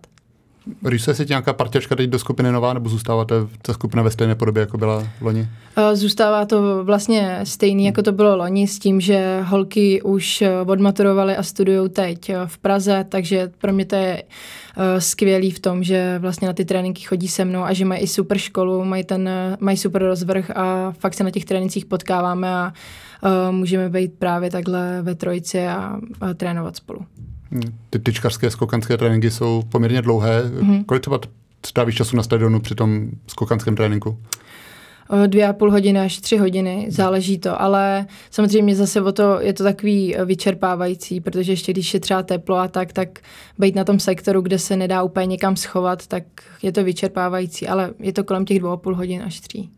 Rýsuje 0.84 1.14
si 1.14 1.26
nějaká 1.28 1.52
partěčka 1.52 1.96
teď 1.96 2.10
do 2.10 2.18
skupiny 2.18 2.52
nová, 2.52 2.72
nebo 2.72 2.88
zůstáváte 2.88 3.34
ta 3.62 3.72
skupina 3.72 4.02
ve 4.02 4.10
stejné 4.10 4.34
podobě, 4.34 4.60
jako 4.60 4.78
byla 4.78 5.08
loni? 5.20 5.48
Zůstává 5.92 6.44
to 6.44 6.84
vlastně 6.84 7.40
stejný, 7.44 7.86
jako 7.86 8.02
to 8.02 8.12
bylo 8.12 8.36
loni, 8.36 8.68
s 8.68 8.78
tím, 8.78 9.00
že 9.00 9.40
holky 9.40 10.02
už 10.02 10.42
odmaturovaly 10.66 11.36
a 11.36 11.42
studují 11.42 11.90
teď 11.90 12.32
v 12.46 12.58
Praze, 12.58 13.06
takže 13.08 13.50
pro 13.58 13.72
mě 13.72 13.84
to 13.84 13.96
je 13.96 14.22
skvělý 14.98 15.50
v 15.50 15.60
tom, 15.60 15.82
že 15.82 16.18
vlastně 16.18 16.48
na 16.48 16.54
ty 16.54 16.64
tréninky 16.64 17.02
chodí 17.02 17.28
se 17.28 17.44
mnou 17.44 17.62
a 17.62 17.72
že 17.72 17.84
mají 17.84 18.00
i 18.02 18.06
super 18.06 18.38
školu, 18.38 18.84
mají, 18.84 19.04
ten, 19.04 19.30
mají 19.60 19.76
super 19.76 20.04
rozvrh 20.04 20.50
a 20.50 20.92
fakt 20.98 21.14
se 21.14 21.24
na 21.24 21.30
těch 21.30 21.44
trénincích 21.44 21.86
potkáváme 21.86 22.54
a 22.54 22.72
můžeme 23.50 23.88
být 23.88 24.12
právě 24.18 24.50
takhle 24.50 25.02
ve 25.02 25.14
trojici 25.14 25.66
a, 25.66 25.98
a 26.20 26.34
trénovat 26.34 26.76
spolu. 26.76 27.00
Ty 27.90 27.98
tyčkařské 27.98 28.50
skokanské 28.50 28.96
tréninky 28.96 29.30
jsou 29.30 29.62
poměrně 29.68 30.02
dlouhé. 30.02 30.42
Mm-hmm. 30.42 30.84
Kolik 30.84 31.00
třeba 31.00 31.20
strávíš 31.66 31.94
času 31.94 32.16
na 32.16 32.22
stadionu 32.22 32.60
při 32.60 32.74
tom 32.74 33.08
skokanském 33.26 33.76
tréninku? 33.76 34.18
dvě 35.26 35.46
a 35.46 35.52
půl 35.52 35.70
hodiny 35.70 36.00
až 36.00 36.18
tři 36.18 36.36
hodiny, 36.36 36.86
záleží 36.88 37.38
to, 37.38 37.62
ale 37.62 38.06
samozřejmě 38.30 38.76
zase 38.76 39.02
o 39.02 39.12
to 39.12 39.40
je 39.40 39.52
to 39.52 39.64
takový 39.64 40.16
vyčerpávající, 40.24 41.20
protože 41.20 41.52
ještě 41.52 41.72
když 41.72 41.94
je 41.94 42.00
třeba 42.00 42.22
teplo 42.22 42.56
a 42.56 42.68
tak, 42.68 42.92
tak 42.92 43.18
být 43.58 43.74
na 43.74 43.84
tom 43.84 44.00
sektoru, 44.00 44.40
kde 44.40 44.58
se 44.58 44.76
nedá 44.76 45.02
úplně 45.02 45.26
někam 45.26 45.56
schovat, 45.56 46.06
tak 46.06 46.22
je 46.62 46.72
to 46.72 46.84
vyčerpávající, 46.84 47.68
ale 47.68 47.90
je 47.98 48.12
to 48.12 48.24
kolem 48.24 48.44
těch 48.44 48.58
dvou 48.58 48.70
a 48.70 48.76
půl 48.76 48.94
hodin 48.94 49.22
až 49.22 49.40
tří. 49.40 49.70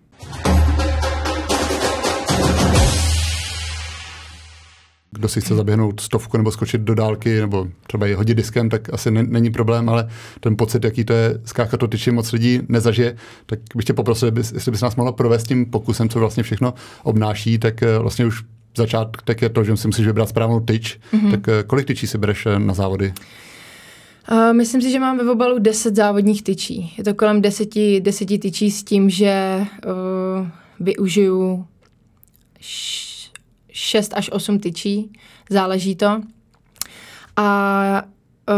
Kdo 5.12 5.28
si 5.28 5.40
chce 5.40 5.54
zaběhnout 5.54 6.00
stovku 6.00 6.36
nebo 6.36 6.52
skočit 6.52 6.80
do 6.80 6.94
dálky 6.94 7.40
nebo 7.40 7.68
třeba 7.86 8.06
i 8.06 8.14
hodit 8.14 8.34
diskem, 8.34 8.68
tak 8.68 8.94
asi 8.94 9.10
ne, 9.10 9.22
není 9.22 9.50
problém, 9.50 9.88
ale 9.88 10.08
ten 10.40 10.56
pocit, 10.56 10.84
jaký 10.84 11.04
to 11.04 11.12
je 11.12 11.40
skákat 11.44 11.80
to 11.80 11.88
tyči, 11.88 12.10
moc 12.10 12.32
lidí 12.32 12.60
nezažije, 12.68 13.16
tak 13.46 13.58
bych 13.74 13.84
tě 13.84 13.92
poprosil, 13.92 14.32
jestli 14.36 14.70
bys 14.70 14.80
nás 14.80 14.96
mohla 14.96 15.12
provést 15.12 15.44
tím 15.44 15.66
pokusem, 15.66 16.08
co 16.08 16.18
vlastně 16.18 16.42
všechno 16.42 16.74
obnáší, 17.02 17.58
tak 17.58 17.82
eh, 17.82 17.98
vlastně 17.98 18.26
už 18.26 18.42
začátek 18.76 19.42
je 19.42 19.48
to, 19.48 19.64
že 19.64 19.76
si 19.76 19.88
musíš 19.88 20.06
vybrat 20.06 20.28
správnou 20.28 20.60
tyč, 20.60 20.98
mm-hmm. 21.12 21.30
tak 21.30 21.48
eh, 21.48 21.62
kolik 21.62 21.86
tyčí 21.86 22.06
si 22.06 22.18
bereš 22.18 22.46
eh, 22.46 22.58
na 22.58 22.74
závody? 22.74 23.12
Uh, 24.30 24.52
myslím 24.52 24.82
si, 24.82 24.90
že 24.90 25.00
mám 25.00 25.18
ve 25.18 25.30
obalu 25.30 25.58
10 25.58 25.96
závodních 25.96 26.42
tyčí. 26.42 26.94
Je 26.98 27.04
to 27.04 27.14
kolem 27.14 27.42
10, 27.42 27.68
10 28.00 28.26
tyčí 28.26 28.70
s 28.70 28.84
tím, 28.84 29.10
že 29.10 29.66
uh, 29.86 30.46
využiju 30.80 31.66
6 33.72 34.12
až 34.14 34.30
8 34.32 34.58
tyčí, 34.58 35.12
záleží 35.50 35.96
to. 35.96 36.20
A 37.36 38.02
uh, 38.48 38.54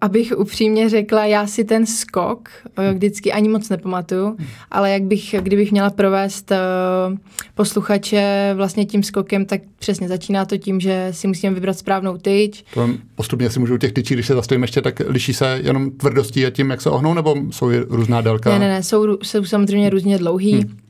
abych 0.00 0.32
upřímně 0.36 0.88
řekla, 0.88 1.24
já 1.24 1.46
si 1.46 1.64
ten 1.64 1.86
skok 1.86 2.48
uh, 2.78 2.94
vždycky 2.94 3.32
ani 3.32 3.48
moc 3.48 3.68
nepamatuju, 3.68 4.36
ale 4.70 4.90
jak 4.90 5.02
bych, 5.02 5.34
kdybych 5.40 5.72
měla 5.72 5.90
provést 5.90 6.50
uh, 6.50 7.18
posluchače 7.54 8.52
vlastně 8.54 8.86
tím 8.86 9.02
skokem, 9.02 9.44
tak 9.44 9.60
přesně 9.78 10.08
začíná 10.08 10.44
to 10.44 10.56
tím, 10.56 10.80
že 10.80 11.08
si 11.10 11.26
musíme 11.26 11.54
vybrat 11.54 11.78
správnou 11.78 12.16
tyč. 12.16 12.64
To 12.74 12.88
postupně 13.14 13.50
si 13.50 13.60
můžou 13.60 13.76
těch 13.76 13.92
tyčí, 13.92 14.14
když 14.14 14.26
se 14.26 14.34
zastavíme 14.34 14.64
ještě, 14.64 14.82
tak 14.82 15.02
liší 15.06 15.34
se 15.34 15.60
jenom 15.62 15.90
tvrdostí 15.90 16.46
a 16.46 16.50
tím, 16.50 16.70
jak 16.70 16.80
se 16.80 16.90
ohnou, 16.90 17.14
nebo 17.14 17.36
jsou 17.50 17.70
různá 17.88 18.20
délka? 18.20 18.50
Ne, 18.50 18.58
ne, 18.58 18.68
ne, 18.68 18.82
jsou, 18.82 19.18
jsou 19.22 19.44
samozřejmě 19.44 19.90
různě 19.90 20.18
dlouhý. 20.18 20.52
Hmm 20.52 20.87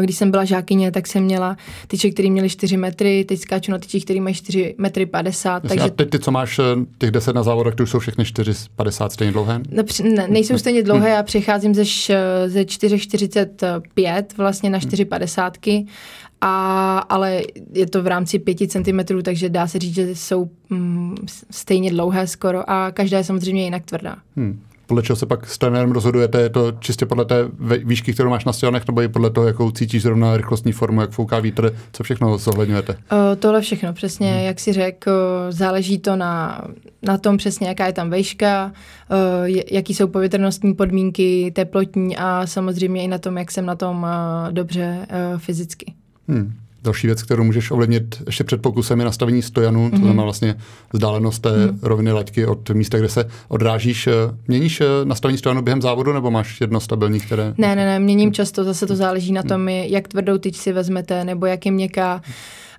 když 0.00 0.16
jsem 0.16 0.30
byla 0.30 0.44
žákyně, 0.44 0.90
tak 0.90 1.06
jsem 1.06 1.24
měla 1.24 1.56
tyče, 1.86 2.10
které 2.10 2.30
měly 2.30 2.48
4 2.48 2.76
metry, 2.76 3.24
teď 3.24 3.40
skáču 3.40 3.72
na 3.72 3.78
tyči, 3.78 4.00
které 4.00 4.20
mají 4.20 4.34
4 4.34 4.74
metry 4.78 5.06
50. 5.06 5.64
Jasně, 5.64 5.68
takže... 5.68 5.84
A 5.84 5.88
teď 5.88 6.10
ty, 6.10 6.18
co 6.18 6.30
máš 6.30 6.58
eh, 6.58 6.62
těch 6.98 7.10
10 7.10 7.34
na 7.34 7.42
závodech, 7.42 7.74
to 7.74 7.82
už 7.82 7.90
jsou 7.90 7.98
všechny 7.98 8.24
4,50 8.24 9.08
stejně 9.08 9.32
dlouhé? 9.32 9.60
No, 9.70 9.82
ne, 10.02 10.28
nejsou 10.28 10.58
stejně 10.58 10.82
dlouhé, 10.82 11.10
já 11.10 11.22
přecházím 11.22 11.74
ze, 11.74 11.84
ze 12.46 12.62
4,45 12.62 14.24
vlastně 14.36 14.70
na 14.70 14.78
4,50 14.78 15.86
a, 16.40 16.98
ale 16.98 17.42
je 17.72 17.86
to 17.86 18.02
v 18.02 18.06
rámci 18.06 18.38
5 18.38 18.58
cm, 18.70 19.22
takže 19.22 19.48
dá 19.48 19.66
se 19.66 19.78
říct, 19.78 19.94
že 19.94 20.14
jsou 20.16 20.50
mm, 20.70 21.16
stejně 21.50 21.90
dlouhé 21.90 22.26
skoro 22.26 22.70
a 22.70 22.90
každá 22.90 23.18
je 23.18 23.24
samozřejmě 23.24 23.64
jinak 23.64 23.84
tvrdá. 23.84 24.16
Hmm 24.36 24.60
podle 24.92 25.02
čeho 25.02 25.16
se 25.16 25.26
pak 25.26 25.46
s 25.46 25.58
trenérem 25.58 25.92
rozhodujete? 25.92 26.40
Je 26.40 26.48
to 26.48 26.72
čistě 26.72 27.06
podle 27.06 27.24
té 27.24 27.48
výšky, 27.84 28.12
kterou 28.12 28.30
máš 28.30 28.44
na 28.44 28.52
stěnech, 28.52 28.86
nebo 28.86 29.02
i 29.02 29.08
podle 29.08 29.30
toho, 29.30 29.46
jakou 29.46 29.70
cítíš 29.70 30.02
zrovna 30.02 30.36
rychlostní 30.36 30.72
formu, 30.72 31.00
jak 31.00 31.10
fouká 31.10 31.38
vítr, 31.38 31.74
co 31.92 32.02
všechno 32.02 32.38
zohledňujete? 32.38 32.92
Uh, 32.92 33.18
tohle 33.38 33.60
všechno, 33.60 33.92
přesně, 33.92 34.32
hmm. 34.32 34.44
jak 34.44 34.60
si 34.60 34.72
řekl, 34.72 35.12
záleží 35.50 35.98
to 35.98 36.16
na, 36.16 36.64
na 37.02 37.18
tom 37.18 37.36
přesně, 37.36 37.68
jaká 37.68 37.86
je 37.86 37.92
tam 37.92 38.10
vejška, 38.10 38.72
uh, 39.10 39.46
jaký 39.70 39.94
jsou 39.94 40.06
povětrnostní 40.06 40.74
podmínky, 40.74 41.52
teplotní 41.54 42.16
a 42.16 42.46
samozřejmě 42.46 43.02
i 43.02 43.08
na 43.08 43.18
tom, 43.18 43.38
jak 43.38 43.50
jsem 43.50 43.66
na 43.66 43.74
tom 43.74 44.02
uh, 44.02 44.52
dobře 44.52 45.06
uh, 45.32 45.38
fyzicky. 45.38 45.94
Hmm. 46.28 46.52
Další 46.82 47.06
věc, 47.06 47.22
kterou 47.22 47.44
můžeš 47.44 47.70
ovlivnit 47.70 48.22
ještě 48.26 48.44
před 48.44 48.62
pokusem, 48.62 48.98
je 48.98 49.04
nastavení 49.04 49.42
stojanu, 49.42 49.86
mm-hmm. 49.86 49.90
to 49.90 49.96
mhm. 49.96 50.04
znamená 50.04 50.22
vlastně 50.22 50.54
vzdálenost 50.92 51.42
té 51.42 51.66
mm. 51.66 51.78
roviny 51.82 52.12
laťky 52.12 52.46
od 52.46 52.70
místa, 52.70 52.98
kde 52.98 53.08
se 53.08 53.28
odrážíš. 53.48 54.08
Měníš 54.48 54.80
eh, 54.80 54.84
nastavení 55.04 55.38
stojanu 55.38 55.62
během 55.62 55.82
závodu, 55.82 56.12
nebo 56.12 56.30
máš 56.30 56.60
jedno 56.60 56.80
stabilní, 56.80 57.20
které... 57.20 57.54
Ne, 57.58 57.76
ne, 57.76 57.84
ne, 57.86 57.98
měním 57.98 58.32
často, 58.32 58.64
zase 58.64 58.86
to 58.86 58.96
záleží 58.96 59.32
na 59.32 59.42
tom, 59.42 59.68
jak 59.68 60.08
tvrdou 60.08 60.38
tyč 60.38 60.56
si 60.56 60.72
vezmete, 60.72 61.24
nebo 61.24 61.46
jak 61.46 61.66
je 61.66 61.72
měkká, 61.72 62.22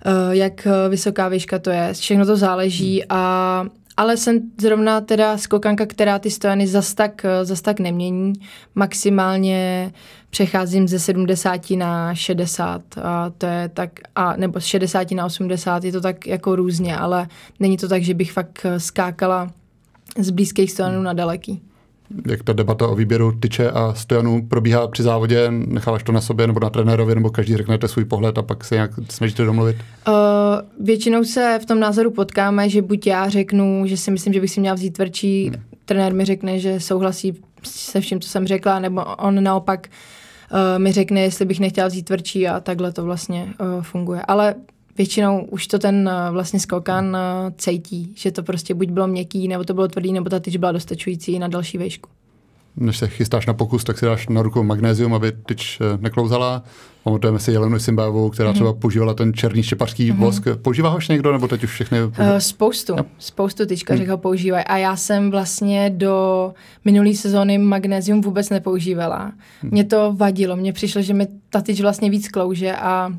eh, 0.04 0.10
jak 0.36 0.68
vysoká 0.88 1.28
výška 1.28 1.58
to 1.58 1.70
je. 1.70 1.94
Všechno 1.94 2.26
to 2.26 2.36
záleží 2.36 3.04
a 3.08 3.64
ale 3.96 4.16
jsem 4.16 4.40
zrovna 4.60 5.00
teda 5.00 5.38
skokanka, 5.38 5.86
která 5.86 6.18
ty 6.18 6.30
stojany 6.30 6.66
zas 6.66 6.94
tak, 6.94 7.26
zas 7.42 7.60
tak 7.60 7.80
nemění. 7.80 8.32
Maximálně 8.74 9.92
přecházím 10.30 10.88
ze 10.88 10.98
70 10.98 11.70
na 11.70 12.14
60 12.14 12.82
a 13.02 13.30
to 13.30 13.46
je 13.46 13.68
tak, 13.68 13.90
a, 14.14 14.36
nebo 14.36 14.60
z 14.60 14.64
60 14.64 15.10
na 15.10 15.26
80 15.26 15.84
je 15.84 15.92
to 15.92 16.00
tak 16.00 16.26
jako 16.26 16.56
různě, 16.56 16.96
ale 16.96 17.28
není 17.60 17.76
to 17.76 17.88
tak, 17.88 18.02
že 18.02 18.14
bych 18.14 18.32
fakt 18.32 18.66
skákala 18.78 19.50
z 20.18 20.30
blízkých 20.30 20.70
stojanů 20.70 21.02
na 21.02 21.12
daleký 21.12 21.62
jak 22.26 22.42
ta 22.42 22.52
debata 22.52 22.88
o 22.88 22.94
výběru 22.94 23.32
tyče 23.32 23.70
a 23.70 23.94
stojanů 23.94 24.46
probíhá 24.48 24.88
při 24.88 25.02
závodě? 25.02 25.50
Necháváš 25.50 26.02
to 26.02 26.12
na 26.12 26.20
sobě 26.20 26.46
nebo 26.46 26.60
na 26.60 26.70
trenérovi, 26.70 27.14
nebo 27.14 27.30
každý 27.30 27.56
řeknete 27.56 27.88
svůj 27.88 28.04
pohled 28.04 28.38
a 28.38 28.42
pak 28.42 28.64
se 28.64 28.74
nějak 28.74 28.90
snažíte 29.10 29.44
domluvit? 29.44 29.76
Uh, 30.08 30.14
většinou 30.86 31.24
se 31.24 31.58
v 31.62 31.66
tom 31.66 31.80
názoru 31.80 32.10
potkáme, 32.10 32.68
že 32.68 32.82
buď 32.82 33.06
já 33.06 33.28
řeknu, 33.28 33.86
že 33.86 33.96
si 33.96 34.10
myslím, 34.10 34.32
že 34.32 34.40
bych 34.40 34.50
si 34.50 34.60
měla 34.60 34.74
vzít 34.74 34.90
tvrdší, 34.90 35.48
hmm. 35.48 35.62
trenér 35.84 36.14
mi 36.14 36.24
řekne, 36.24 36.58
že 36.58 36.80
souhlasí 36.80 37.42
se 37.62 38.00
vším, 38.00 38.20
co 38.20 38.28
jsem 38.28 38.46
řekla, 38.46 38.78
nebo 38.78 39.04
on 39.04 39.44
naopak 39.44 39.88
uh, 40.52 40.82
mi 40.82 40.92
řekne, 40.92 41.20
jestli 41.20 41.44
bych 41.44 41.60
nechtěla 41.60 41.88
vzít 41.88 42.02
tvrdší 42.02 42.48
a 42.48 42.60
takhle 42.60 42.92
to 42.92 43.04
vlastně 43.04 43.54
uh, 43.60 43.82
funguje. 43.82 44.22
Ale 44.28 44.54
většinou 44.98 45.44
už 45.44 45.66
to 45.66 45.78
ten 45.78 46.10
uh, 46.12 46.34
vlastně 46.34 46.60
skokan 46.60 47.06
uh, 47.06 47.52
cejtí, 47.56 48.12
že 48.16 48.32
to 48.32 48.42
prostě 48.42 48.74
buď 48.74 48.90
bylo 48.90 49.06
měkký, 49.06 49.48
nebo 49.48 49.64
to 49.64 49.74
bylo 49.74 49.88
tvrdý, 49.88 50.12
nebo 50.12 50.30
ta 50.30 50.40
tyč 50.40 50.56
byla 50.56 50.72
dostačující 50.72 51.38
na 51.38 51.48
další 51.48 51.78
vejšku. 51.78 52.10
Než 52.76 52.98
se 52.98 53.08
chystáš 53.08 53.46
na 53.46 53.54
pokus, 53.54 53.84
tak 53.84 53.98
si 53.98 54.06
dáš 54.06 54.28
na 54.28 54.42
ruku 54.42 54.62
magnézium, 54.62 55.14
aby 55.14 55.32
tyč 55.46 55.80
neklouzala. 56.00 56.62
Pamatujeme 57.04 57.38
si 57.38 57.52
Jelenu 57.52 57.78
Simbávou, 57.78 58.30
která 58.30 58.50
mm-hmm. 58.50 58.54
třeba 58.54 58.72
používala 58.72 59.14
ten 59.14 59.34
černý 59.34 59.62
štěpařský 59.62 60.12
mm-hmm. 60.12 60.16
vosk. 60.16 60.42
Používá 60.62 60.88
ho 60.88 60.98
někdo, 61.08 61.32
nebo 61.32 61.48
teď 61.48 61.64
už 61.64 61.70
všechny? 61.70 62.04
Uh, 62.04 62.12
spoustu. 62.38 62.96
No. 62.96 63.04
Spoustu 63.18 63.66
tyčkařek 63.66 64.06
mm. 64.06 64.10
ho 64.10 64.18
používají. 64.18 64.64
A 64.64 64.76
já 64.76 64.96
jsem 64.96 65.30
vlastně 65.30 65.90
do 65.90 66.52
minulé 66.84 67.14
sezóny 67.14 67.58
magnézium 67.58 68.20
vůbec 68.20 68.50
nepoužívala. 68.50 69.32
Mm. 69.62 69.70
Mě 69.70 69.84
to 69.84 70.12
vadilo. 70.16 70.56
Mně 70.56 70.72
přišlo, 70.72 71.02
že 71.02 71.14
mi 71.14 71.26
ta 71.50 71.60
tyč 71.60 71.80
vlastně 71.80 72.10
víc 72.10 72.28
klouže 72.28 72.76
a 72.76 73.14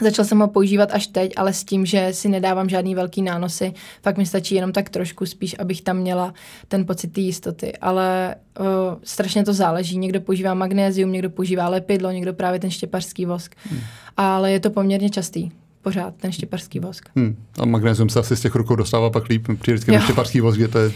Začal 0.00 0.24
jsem 0.24 0.38
ho 0.38 0.48
používat 0.48 0.92
až 0.92 1.06
teď, 1.06 1.32
ale 1.36 1.52
s 1.52 1.64
tím, 1.64 1.86
že 1.86 2.08
si 2.12 2.28
nedávám 2.28 2.68
žádný 2.68 2.94
velký 2.94 3.22
nánosy, 3.22 3.72
fakt 4.02 4.18
mi 4.18 4.26
stačí 4.26 4.54
jenom 4.54 4.72
tak 4.72 4.90
trošku 4.90 5.26
spíš, 5.26 5.56
abych 5.58 5.82
tam 5.82 5.96
měla 5.96 6.34
ten 6.68 6.86
pocit 6.86 7.12
té 7.12 7.20
jistoty. 7.20 7.72
Ale 7.76 8.34
uh, 8.60 8.66
strašně 9.04 9.44
to 9.44 9.52
záleží. 9.52 9.98
Někdo 9.98 10.20
používá 10.20 10.54
magnézium, 10.54 11.12
někdo 11.12 11.30
používá 11.30 11.68
lepidlo, 11.68 12.10
někdo 12.10 12.34
právě 12.34 12.60
ten 12.60 12.70
štěpařský 12.70 13.26
vosk. 13.26 13.54
Hmm. 13.70 13.80
Ale 14.16 14.52
je 14.52 14.60
to 14.60 14.70
poměrně 14.70 15.10
častý 15.10 15.50
pořád 15.82 16.14
ten 16.16 16.32
štěpařský 16.32 16.80
vosk. 16.80 17.08
Hmm. 17.16 17.36
A 17.60 17.66
magnézium 17.66 18.08
se 18.08 18.20
asi 18.20 18.36
z 18.36 18.40
těch 18.40 18.54
rukou 18.54 18.76
dostává 18.76 19.10
pak 19.10 19.28
líp. 19.28 19.46
Přijde 19.60 19.78
vždycky 19.78 20.04
štěpařský 20.04 20.40
vosk, 20.40 20.58
kde 20.58 20.68
to 20.68 20.78
je 20.78 20.92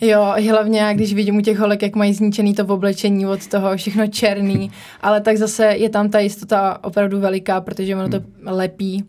Jo, 0.00 0.34
hlavně 0.50 0.80
já, 0.80 0.92
když 0.92 1.14
vidím 1.14 1.36
u 1.36 1.40
těch 1.40 1.58
holek, 1.58 1.82
jak 1.82 1.96
mají 1.96 2.14
zničený 2.14 2.54
to 2.54 2.66
oblečení 2.66 3.26
od 3.26 3.46
toho, 3.46 3.76
všechno 3.76 4.06
černý, 4.06 4.70
ale 5.00 5.20
tak 5.20 5.36
zase 5.36 5.64
je 5.64 5.88
tam 5.88 6.10
ta 6.10 6.20
jistota 6.20 6.84
opravdu 6.84 7.20
veliká, 7.20 7.60
protože 7.60 7.96
ono 7.96 8.08
to 8.08 8.16
hmm. 8.16 8.28
lepí 8.44 9.04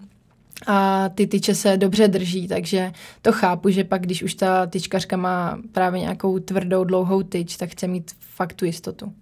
a 0.67 1.09
ty 1.09 1.27
tyče 1.27 1.55
se 1.55 1.77
dobře 1.77 2.07
drží, 2.07 2.47
takže 2.47 2.91
to 3.21 3.31
chápu, 3.31 3.69
že 3.69 3.83
pak, 3.83 4.01
když 4.01 4.23
už 4.23 4.33
ta 4.33 4.65
tyčkařka 4.65 5.17
má 5.17 5.59
právě 5.71 5.99
nějakou 6.01 6.39
tvrdou, 6.39 6.83
dlouhou 6.83 7.23
tyč, 7.23 7.57
tak 7.57 7.69
chce 7.69 7.87
mít 7.87 8.11
fakt 8.19 8.53
tu 8.53 8.65
jistotu 8.65 9.13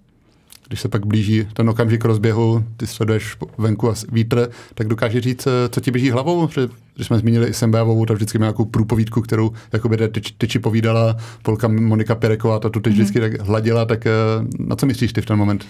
když 0.68 0.82
se 0.82 0.88
pak 0.88 1.06
blíží 1.06 1.48
ten 1.54 1.70
okamžik 1.70 2.06
rozběhu, 2.06 2.64
ty 2.78 2.88
sleduješ 2.88 3.38
venku 3.58 3.90
a 3.90 3.94
vítr, 4.12 4.50
tak 4.74 4.88
dokáže 4.88 5.22
říct, 5.22 5.48
eh, 5.48 5.70
co 5.70 5.82
ti 5.82 5.92
běží 5.92 6.12
hlavou? 6.12 6.50
Že, 6.50 6.70
když 6.96 7.08
jsme 7.08 7.20
zmínili 7.20 7.48
i 7.48 7.54
Sembévovou, 7.54 8.06
tak 8.06 8.16
vždycky 8.16 8.38
má 8.38 8.46
nějakou 8.46 8.66
průpovídku, 8.66 9.22
kterou 9.22 9.52
jakoby 9.74 10.08
tyč, 10.08 10.32
tyči 10.38 10.60
povídala, 10.60 11.18
Polka 11.42 11.68
Monika 11.68 12.16
Pereková, 12.16 12.60
ta 12.60 12.70
tu 12.70 12.80
tyč 12.80 12.94
mm-hmm. 12.94 12.96
vždycky 12.96 13.20
tak 13.20 13.42
hladila, 13.42 13.86
tak 13.86 14.06
eh, 14.06 14.12
na 14.60 14.76
co 14.76 14.86
myslíš 14.86 15.14
ty 15.14 15.22
v 15.22 15.26
ten 15.26 15.38
moment? 15.38 15.66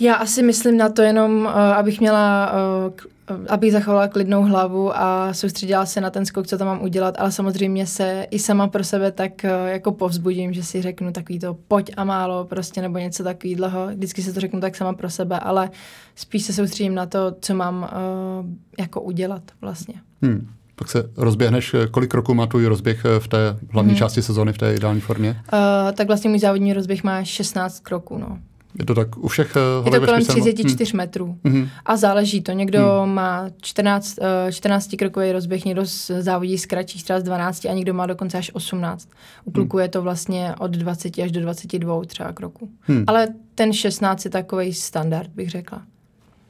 Já 0.00 0.14
asi 0.14 0.42
myslím 0.42 0.76
na 0.76 0.88
to 0.88 1.02
jenom, 1.02 1.40
uh, 1.40 1.50
abych 1.56 2.00
měla, 2.00 2.52
uh, 2.52 3.36
abych 3.48 3.72
zachovala 3.72 4.08
klidnou 4.08 4.42
hlavu 4.42 4.96
a 4.96 5.34
soustředila 5.34 5.86
se 5.86 6.00
na 6.00 6.10
ten 6.10 6.26
skok, 6.26 6.46
co 6.46 6.58
tam 6.58 6.66
mám 6.66 6.82
udělat, 6.82 7.14
ale 7.18 7.32
samozřejmě 7.32 7.86
se 7.86 8.26
i 8.30 8.38
sama 8.38 8.68
pro 8.68 8.84
sebe 8.84 9.12
tak 9.12 9.44
jako 9.66 9.92
povzbudím, 9.92 10.52
že 10.52 10.62
si 10.62 10.82
řeknu 10.82 11.12
takový 11.12 11.38
to 11.38 11.56
pojď 11.68 11.92
a 11.96 12.04
málo 12.04 12.44
prostě 12.44 12.82
nebo 12.82 12.98
něco 12.98 13.24
takového. 13.24 13.86
Vždycky 13.86 14.22
se 14.22 14.32
to 14.32 14.40
řeknu 14.40 14.60
tak 14.60 14.76
sama 14.76 14.92
pro 14.92 15.10
sebe, 15.10 15.38
ale 15.38 15.70
spíš 16.14 16.42
se 16.42 16.52
soustředím 16.52 16.94
na 16.94 17.06
to, 17.06 17.36
co 17.40 17.54
mám 17.54 17.82
uh, 17.82 18.46
jako 18.78 19.00
udělat 19.00 19.42
vlastně. 19.60 19.94
Hmm. 20.22 20.48
Pak 20.76 20.88
se 20.88 21.10
rozběhneš, 21.16 21.74
kolik 21.90 22.10
kroků 22.10 22.34
má 22.34 22.46
tvůj 22.46 22.66
rozběh 22.66 23.04
v 23.18 23.28
té 23.28 23.56
hlavní 23.70 23.90
hmm. 23.90 23.98
části 23.98 24.22
sezóny, 24.22 24.52
v 24.52 24.58
té 24.58 24.74
ideální 24.74 25.00
formě? 25.00 25.30
Uh, 25.52 25.58
tak 25.92 26.06
vlastně 26.06 26.30
můj 26.30 26.38
závodní 26.38 26.72
rozběh 26.72 27.04
má 27.04 27.24
16 27.24 27.80
kroků, 27.80 28.18
no. 28.18 28.38
Je 28.78 28.84
to 28.84 28.94
tak 28.94 29.16
u 29.16 29.28
všech 29.28 29.56
uh, 29.80 29.86
Je 29.86 30.00
to 30.00 30.06
kolem 30.06 30.24
34 30.24 30.90
hmm. 30.90 30.96
metrů. 30.96 31.36
Hmm. 31.44 31.68
A 31.84 31.96
záleží 31.96 32.40
to. 32.40 32.52
Někdo 32.52 33.00
hmm. 33.02 33.14
má 33.14 33.46
14, 33.62 34.18
uh, 34.18 34.50
14 34.50 34.90
krokový 34.98 35.32
rozběh, 35.32 35.64
někdo 35.64 35.82
závodí 36.18 36.58
z 36.58 36.66
kratších 36.66 37.04
třeba 37.04 37.20
z 37.20 37.22
12 37.22 37.64
a 37.64 37.72
někdo 37.72 37.94
má 37.94 38.06
dokonce 38.06 38.38
až 38.38 38.50
18. 38.54 39.08
U 39.44 39.50
kluků 39.50 39.76
hmm. 39.76 39.82
je 39.82 39.88
to 39.88 40.02
vlastně 40.02 40.54
od 40.58 40.70
20 40.70 41.18
až 41.18 41.32
do 41.32 41.40
22 41.40 42.04
třeba 42.04 42.32
kroků. 42.32 42.68
Hmm. 42.80 43.04
Ale 43.06 43.28
ten 43.54 43.72
16 43.72 44.24
je 44.24 44.30
takový 44.30 44.74
standard, 44.74 45.30
bych 45.34 45.50
řekla 45.50 45.82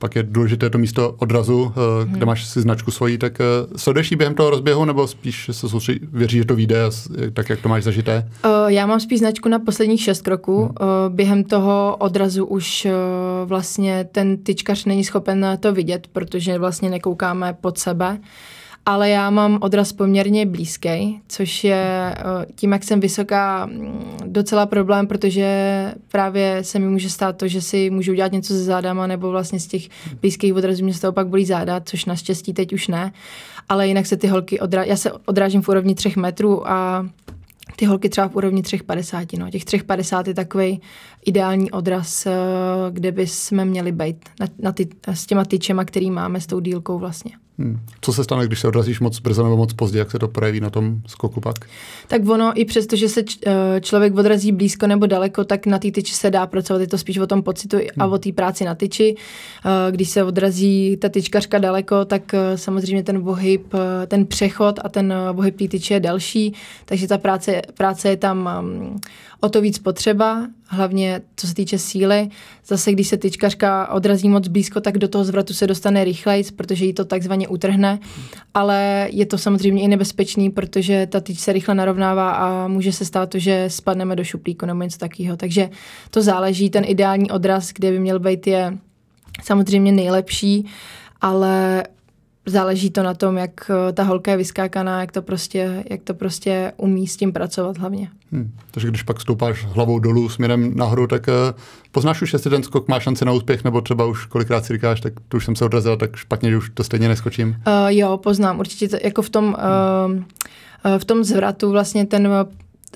pak 0.01 0.17
je 0.17 0.23
důležité 0.23 0.71
to 0.71 0.79
místo 0.79 1.15
odrazu, 1.19 1.73
hmm. 1.77 2.13
kde 2.13 2.27
máš 2.27 2.45
si 2.45 2.61
značku 2.61 2.91
svojí, 2.91 3.19
tak 3.19 3.41
eh, 3.41 3.45
sleduješ 3.77 4.11
ji 4.11 4.17
během 4.17 4.35
toho 4.35 4.51
rozběhu, 4.51 4.85
nebo 4.85 5.07
spíš 5.07 5.51
se 5.53 5.69
soustředí, 5.69 6.01
věří, 6.13 6.39
že 6.39 6.45
to 6.45 6.55
vyjde, 6.55 6.81
tak 7.33 7.51
jak 7.51 7.61
to 7.61 7.69
máš 7.69 7.85
zažité? 7.85 8.29
Já 8.67 8.87
mám 8.87 9.01
spíš 9.01 9.19
značku 9.19 9.49
na 9.49 9.59
posledních 9.59 10.03
šest 10.03 10.23
kroků. 10.23 10.63
Hmm. 10.63 10.75
Během 11.17 11.45
toho 11.45 11.97
odrazu 11.99 12.47
už 12.47 12.87
vlastně 13.45 14.09
ten 14.13 14.37
tyčkař 14.37 14.85
není 14.85 15.05
schopen 15.05 15.47
to 15.61 15.73
vidět, 15.73 16.07
protože 16.13 16.59
vlastně 16.59 16.91
nekoukáme 16.91 17.57
pod 17.61 17.79
sebe. 17.79 18.19
Ale 18.87 19.11
já 19.11 19.31
mám 19.31 19.59
odraz 19.61 19.93
poměrně 19.93 20.47
blízký, 20.47 21.21
což 21.29 21.65
je 21.65 22.15
eh, 22.17 22.47
tím, 22.55 22.73
jak 22.73 22.85
jsem 22.85 23.01
vysoká, 23.01 23.67
mm, 23.67 24.17
docela 24.27 24.67
problém, 24.67 25.07
protože 25.07 25.47
právě 26.11 26.65
se 26.65 26.79
mi 26.79 26.89
může 26.89 27.11
stát 27.11 27.37
to, 27.37 27.49
že 27.49 27.61
si 27.61 27.91
můžu 27.91 28.13
udělat 28.13 28.33
něco 28.33 28.53
se 28.53 28.65
zádama, 28.65 29.07
nebo 29.07 29.31
vlastně 29.31 29.61
z 29.61 29.67
těch 29.67 29.89
blízkých 30.21 30.55
odrazů 30.55 30.85
mě 30.85 30.95
z 30.95 31.01
toho 31.01 31.13
pak 31.13 31.29
bolí 31.29 31.45
záda, 31.45 31.81
což 31.81 32.05
naštěstí 32.05 32.53
teď 32.53 32.73
už 32.73 32.89
ne. 32.89 33.13
Ale 33.69 33.89
jinak 33.89 34.07
se 34.07 34.17
ty 34.17 34.27
holky 34.27 34.61
odra... 34.61 34.85
Já 34.85 34.97
se 34.97 35.13
odrážím 35.13 35.63
v 35.63 35.69
úrovni 35.69 35.95
třech 35.95 36.17
metrů 36.17 36.69
a 36.69 37.07
ty 37.77 37.85
holky 37.85 38.09
třeba 38.09 38.29
v 38.29 38.37
úrovni 38.37 38.63
3,50. 38.63 39.39
No. 39.39 39.51
Těch 39.51 39.65
3,50 39.65 40.29
je 40.29 40.35
takový 40.35 40.81
ideální 41.27 41.71
odraz, 41.71 42.27
eh, 42.27 42.33
kde 42.91 43.13
by 43.13 43.27
jsme 43.27 43.65
měli 43.65 43.93
být 43.93 44.17
na, 44.41 44.47
na 44.59 44.73
ty, 44.73 44.89
s 45.07 45.27
těma 45.27 45.45
tyčema, 45.45 45.85
který 45.85 46.11
máme 46.11 46.41
s 46.41 46.47
tou 46.47 46.61
dílkou 46.61 46.99
vlastně. 46.99 47.33
Hmm. 47.61 47.81
Co 48.01 48.13
se 48.13 48.25
stane, 48.25 48.47
když 48.47 48.61
se 48.61 48.69
odrazíš 48.69 49.01
moc 49.01 49.19
brzo 49.19 49.43
nebo 49.43 49.57
moc 49.57 49.73
pozdě, 49.73 49.99
jak 49.99 50.11
se 50.11 50.19
to 50.19 50.29
projeví 50.29 50.61
na 50.61 50.71
tom 50.71 51.01
skoku 51.07 51.41
pak? 51.41 51.57
Tak 52.09 52.29
ono, 52.29 52.53
i 52.55 52.65
přesto, 52.65 52.97
že 52.97 53.09
se 53.09 53.23
eh, 53.47 53.81
člověk 53.81 54.15
odrazí 54.15 54.53
blízko 54.53 54.87
nebo 54.87 55.07
daleko, 55.07 55.45
tak 55.45 55.67
na 55.67 55.79
té 55.79 55.91
tyči 55.91 56.15
se 56.15 56.31
dá 56.31 56.47
pracovat. 56.47 56.81
Je 56.81 56.87
to 56.87 56.99
spíš 56.99 57.19
o 57.19 57.27
tom 57.27 57.43
pocitu 57.43 57.77
hmm. 57.77 57.87
a 57.99 58.07
o 58.07 58.19
té 58.19 58.33
práci 58.33 58.65
na 58.65 58.75
tyči. 58.75 59.15
Eh, 59.15 59.93
když 59.93 60.09
se 60.09 60.25
odrazí 60.25 60.97
ta 60.97 61.09
tyčkařka 61.09 61.59
daleko, 61.59 62.05
tak 62.05 62.35
eh, 62.35 62.59
samozřejmě 62.59 63.03
ten 63.03 63.23
pohyb, 63.23 63.75
ten 64.07 64.27
přechod 64.27 64.81
a 64.85 64.89
ten 64.89 65.15
pohyb 65.35 65.57
té 65.57 65.69
tyče 65.69 65.95
je 65.95 66.01
delší, 66.01 66.55
takže 66.85 67.09
ta 67.09 67.19
práce, 67.19 67.63
práce 67.75 68.09
je 68.09 68.17
tam 68.17 68.49
mm, 68.61 69.01
o 69.41 69.49
to 69.49 69.61
víc 69.61 69.79
potřeba, 69.79 70.47
hlavně 70.67 71.21
co 71.37 71.47
se 71.47 71.55
týče 71.55 71.79
síly. 71.79 72.29
Zase, 72.67 72.93
když 72.93 73.09
se 73.09 73.17
tyčkařka 73.17 73.93
odrazí 73.93 74.29
moc 74.29 74.49
blízko, 74.49 74.81
tak 74.81 74.99
do 74.99 75.09
toho 75.09 75.25
zvratu 75.25 75.55
se 75.55 75.67
dostane 75.67 76.05
rychleji, 76.05 76.45
protože 76.57 76.85
jí 76.85 76.93
to 76.93 77.05
takzvaně 77.05 77.49
utrhne, 77.49 77.99
ale 78.55 79.09
je 79.11 79.27
to 79.27 79.39
samozřejmě 79.39 79.83
i 79.83 79.89
nebezpečný, 79.89 80.51
protože 80.51 81.07
ta 81.07 81.21
tyč 81.21 81.39
se 81.39 81.53
rychle 81.53 81.75
narovnává 81.75 82.31
a 82.31 82.69
může 82.69 82.93
se 82.93 83.05
stát 83.05 83.31
to, 83.31 83.39
že 83.39 83.65
spadneme 83.69 84.17
do 84.17 84.25
šuplíku 84.25 84.67
nebo 84.67 84.83
něco 84.83 84.99
takového. 84.99 85.37
Takže 85.37 85.71
to 86.11 86.23
záleží, 86.23 86.71
ten 86.71 86.85
ideální 86.87 87.31
odraz, 87.31 87.71
kde 87.73 87.91
by 87.91 87.99
měl 87.99 88.19
být, 88.19 88.47
je 88.47 88.79
samozřejmě 89.43 89.93
nejlepší, 89.93 90.67
ale 91.21 91.85
záleží 92.47 92.91
to 92.91 93.03
na 93.03 93.15
tom, 93.15 93.37
jak 93.37 93.71
eh, 93.71 93.93
ta 93.93 94.03
holka 94.03 94.31
je 94.31 94.37
vyskákaná, 94.37 95.01
jak 95.01 95.13
to 95.13 95.23
prostě, 95.23 95.85
jak 95.91 96.03
to 96.03 96.15
prostě 96.15 96.73
umí 96.77 97.07
s 97.07 97.17
tím 97.17 97.33
pracovat 97.33 97.79
hlavně. 97.79 98.09
Hmm. 98.33 98.53
Takže 98.71 98.89
když 98.89 99.03
pak 99.03 99.21
stoupáš 99.21 99.65
hlavou 99.65 99.99
dolů 99.99 100.29
směrem 100.29 100.77
nahoru, 100.77 101.07
tak 101.07 101.29
uh, 101.29 101.35
poznáš 101.93 102.23
už, 102.23 102.33
jestli 102.33 102.51
ten 102.51 102.63
skok 102.63 102.89
má 102.89 103.01
šanci 103.01 103.25
na 103.25 103.33
úspěch, 103.33 103.65
nebo 103.65 103.81
třeba 103.81 104.05
už 104.05 104.27
kolikrát 104.27 104.65
si 104.65 104.73
říkáš, 104.73 105.01
tak 105.01 105.13
tu 105.29 105.37
už 105.37 105.45
jsem 105.45 105.57
se 105.57 105.65
odrazil, 105.65 105.97
tak 105.97 106.17
špatně, 106.17 106.51
že 106.51 106.57
už 106.57 106.71
to 106.75 106.85
stejně 106.85 107.09
neskočím? 107.09 107.49
Uh, 107.49 107.89
jo, 107.89 108.17
poznám. 108.17 108.59
Určitě 108.59 108.89
to, 108.89 108.97
jako 109.05 109.23
v 109.23 109.31
tom, 109.31 109.45
uh, 109.45 110.13
uh, 110.13 110.99
v 110.99 111.05
tom 111.05 111.25
zvratu 111.25 111.71
vlastně 111.71 112.07
ten 112.07 112.29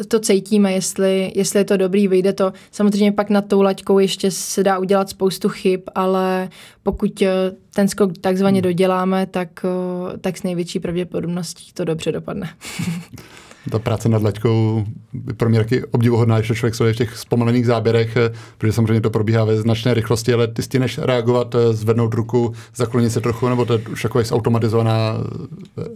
to 0.08 0.20
cítíme, 0.20 0.72
jestli, 0.72 1.32
jestli 1.34 1.60
je 1.60 1.64
to 1.64 1.76
dobrý, 1.76 2.08
vyjde 2.08 2.32
to. 2.32 2.52
Samozřejmě 2.70 3.12
pak 3.12 3.30
nad 3.30 3.48
tou 3.48 3.62
laťkou 3.62 3.98
ještě 3.98 4.30
se 4.30 4.62
dá 4.62 4.78
udělat 4.78 5.08
spoustu 5.08 5.48
chyb, 5.48 5.80
ale 5.94 6.48
pokud 6.82 7.22
eh, 7.22 7.28
ten 7.74 7.88
skok 7.88 8.18
takzvaně 8.18 8.60
hmm. 8.60 8.62
doděláme, 8.62 9.26
tak, 9.26 9.48
eh, 9.64 10.18
tak 10.18 10.36
s 10.36 10.42
největší 10.42 10.80
pravděpodobností 10.80 11.72
to 11.72 11.84
dobře 11.84 12.12
dopadne. 12.12 12.50
ta 13.70 13.78
práce 13.78 14.08
nad 14.08 14.22
laťkou 14.22 14.84
je 15.26 15.34
pro 15.34 15.48
mě 15.48 15.58
taky 15.58 15.84
obdivuhodná, 15.84 16.38
když 16.38 16.58
člověk 16.58 16.74
sleduje 16.74 16.94
v 16.94 16.96
těch 16.96 17.16
zpomalených 17.16 17.66
záběrech, 17.66 18.16
eh, 18.16 18.30
protože 18.58 18.72
samozřejmě 18.72 19.00
to 19.00 19.10
probíhá 19.10 19.44
ve 19.44 19.56
značné 19.56 19.94
rychlosti, 19.94 20.32
ale 20.32 20.46
ty 20.46 20.62
stíneš 20.62 20.98
reagovat, 20.98 21.56
zvednout 21.70 22.14
ruku, 22.14 22.52
zaklonit 22.76 23.12
se 23.12 23.20
trochu, 23.20 23.48
nebo 23.48 23.64
to 23.64 23.72
je 23.72 23.78
už 23.92 24.04
jako 24.04 24.22
zautomatizovaná 24.22 25.16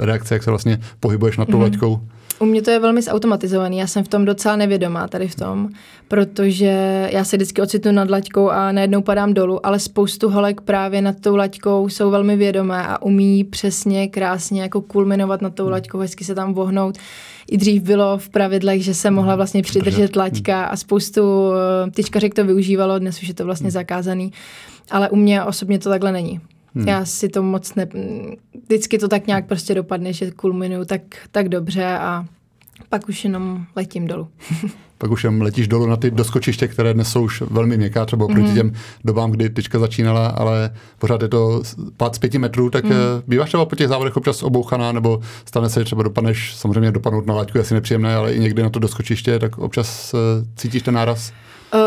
reakce, 0.00 0.34
jak 0.34 0.42
se 0.42 0.50
vlastně 0.50 0.80
pohybuješ 1.00 1.36
nad 1.36 1.44
tou 1.44 1.52
mm-hmm. 1.52 1.62
laťkou? 1.62 2.00
U 2.40 2.44
mě 2.44 2.62
to 2.62 2.70
je 2.70 2.78
velmi 2.78 3.02
zautomatizovaný, 3.02 3.78
já 3.78 3.86
jsem 3.86 4.04
v 4.04 4.08
tom 4.08 4.24
docela 4.24 4.56
nevědomá 4.56 5.08
tady 5.08 5.28
v 5.28 5.34
tom, 5.34 5.68
protože 6.08 7.08
já 7.12 7.24
se 7.24 7.36
vždycky 7.36 7.62
ocitnu 7.62 7.92
nad 7.92 8.10
laťkou 8.10 8.50
a 8.50 8.72
najednou 8.72 9.02
padám 9.02 9.34
dolů, 9.34 9.66
ale 9.66 9.78
spoustu 9.78 10.28
holek 10.28 10.60
právě 10.60 11.02
nad 11.02 11.20
tou 11.20 11.36
laťkou 11.36 11.88
jsou 11.88 12.10
velmi 12.10 12.36
vědomé 12.36 12.86
a 12.86 13.02
umí 13.02 13.44
přesně, 13.44 14.08
krásně 14.08 14.62
jako 14.62 14.80
kulminovat 14.80 15.42
nad 15.42 15.54
tou 15.54 15.62
hmm. 15.62 15.72
laťkou, 15.72 15.98
hezky 15.98 16.24
se 16.24 16.34
tam 16.34 16.54
vohnout. 16.54 16.98
I 17.50 17.56
dřív 17.56 17.82
bylo 17.82 18.18
v 18.18 18.28
pravidlech, 18.28 18.84
že 18.84 18.94
se 18.94 19.10
mohla 19.10 19.36
vlastně 19.36 19.62
přidržet 19.62 20.16
laťka 20.16 20.64
a 20.64 20.76
spoustu 20.76 21.52
eh, 21.52 21.90
tyčkařek 21.90 22.34
to 22.34 22.44
využívalo, 22.44 22.98
dnes 22.98 23.22
už 23.22 23.28
je 23.28 23.34
to 23.34 23.44
vlastně 23.44 23.64
hmm. 23.64 23.70
zakázaný, 23.70 24.32
ale 24.90 25.10
u 25.10 25.16
mě 25.16 25.44
osobně 25.44 25.78
to 25.78 25.88
takhle 25.88 26.12
není. 26.12 26.40
Hmm. 26.74 26.88
Já 26.88 27.04
si 27.04 27.28
to 27.28 27.42
moc 27.42 27.74
ne... 27.74 27.86
Vždycky 28.64 28.98
to 28.98 29.08
tak 29.08 29.26
nějak 29.26 29.46
prostě 29.46 29.74
dopadne, 29.74 30.12
že 30.12 30.30
kulminuju 30.30 30.84
tak, 30.84 31.02
tak 31.30 31.48
dobře 31.48 31.86
a 31.86 32.24
pak 32.88 33.08
už 33.08 33.24
jenom 33.24 33.66
letím 33.76 34.06
dolů. 34.06 34.28
pak 34.98 35.10
už 35.10 35.24
jenom 35.24 35.40
letíš 35.40 35.68
dolů 35.68 35.86
na 35.86 35.96
ty 35.96 36.10
doskočiště, 36.10 36.68
které 36.68 36.94
dnes 36.94 37.08
jsou 37.08 37.24
už 37.24 37.40
velmi 37.40 37.76
měkká, 37.76 38.06
třeba 38.06 38.26
mm-hmm. 38.26 38.54
těm 38.54 38.72
dobám, 39.04 39.30
kdy 39.30 39.50
tyčka 39.50 39.78
začínala, 39.78 40.28
ale 40.28 40.70
pořád 40.98 41.22
je 41.22 41.28
to 41.28 41.62
pád 41.96 42.14
z 42.14 42.18
pěti 42.18 42.38
metrů, 42.38 42.70
tak 42.70 42.84
mm. 42.84 42.90
býváš 43.26 43.48
třeba 43.48 43.64
po 43.64 43.76
těch 43.76 43.88
závodech 43.88 44.16
občas 44.16 44.42
obouchaná, 44.42 44.92
nebo 44.92 45.20
stane 45.44 45.70
se, 45.70 45.80
že 45.80 45.84
třeba 45.84 46.02
dopadneš, 46.02 46.56
samozřejmě 46.56 46.92
dopadnout 46.92 47.26
na 47.26 47.34
laťku 47.34 47.58
je 47.58 47.62
asi 47.62 47.74
nepříjemné, 47.74 48.14
ale 48.14 48.34
i 48.34 48.40
někdy 48.40 48.62
na 48.62 48.70
to 48.70 48.78
doskočiště, 48.78 49.38
tak 49.38 49.58
občas 49.58 50.14
uh, 50.14 50.20
cítíš 50.56 50.82
ten 50.82 50.94
náraz? 50.94 51.32
Uh, 51.74 51.80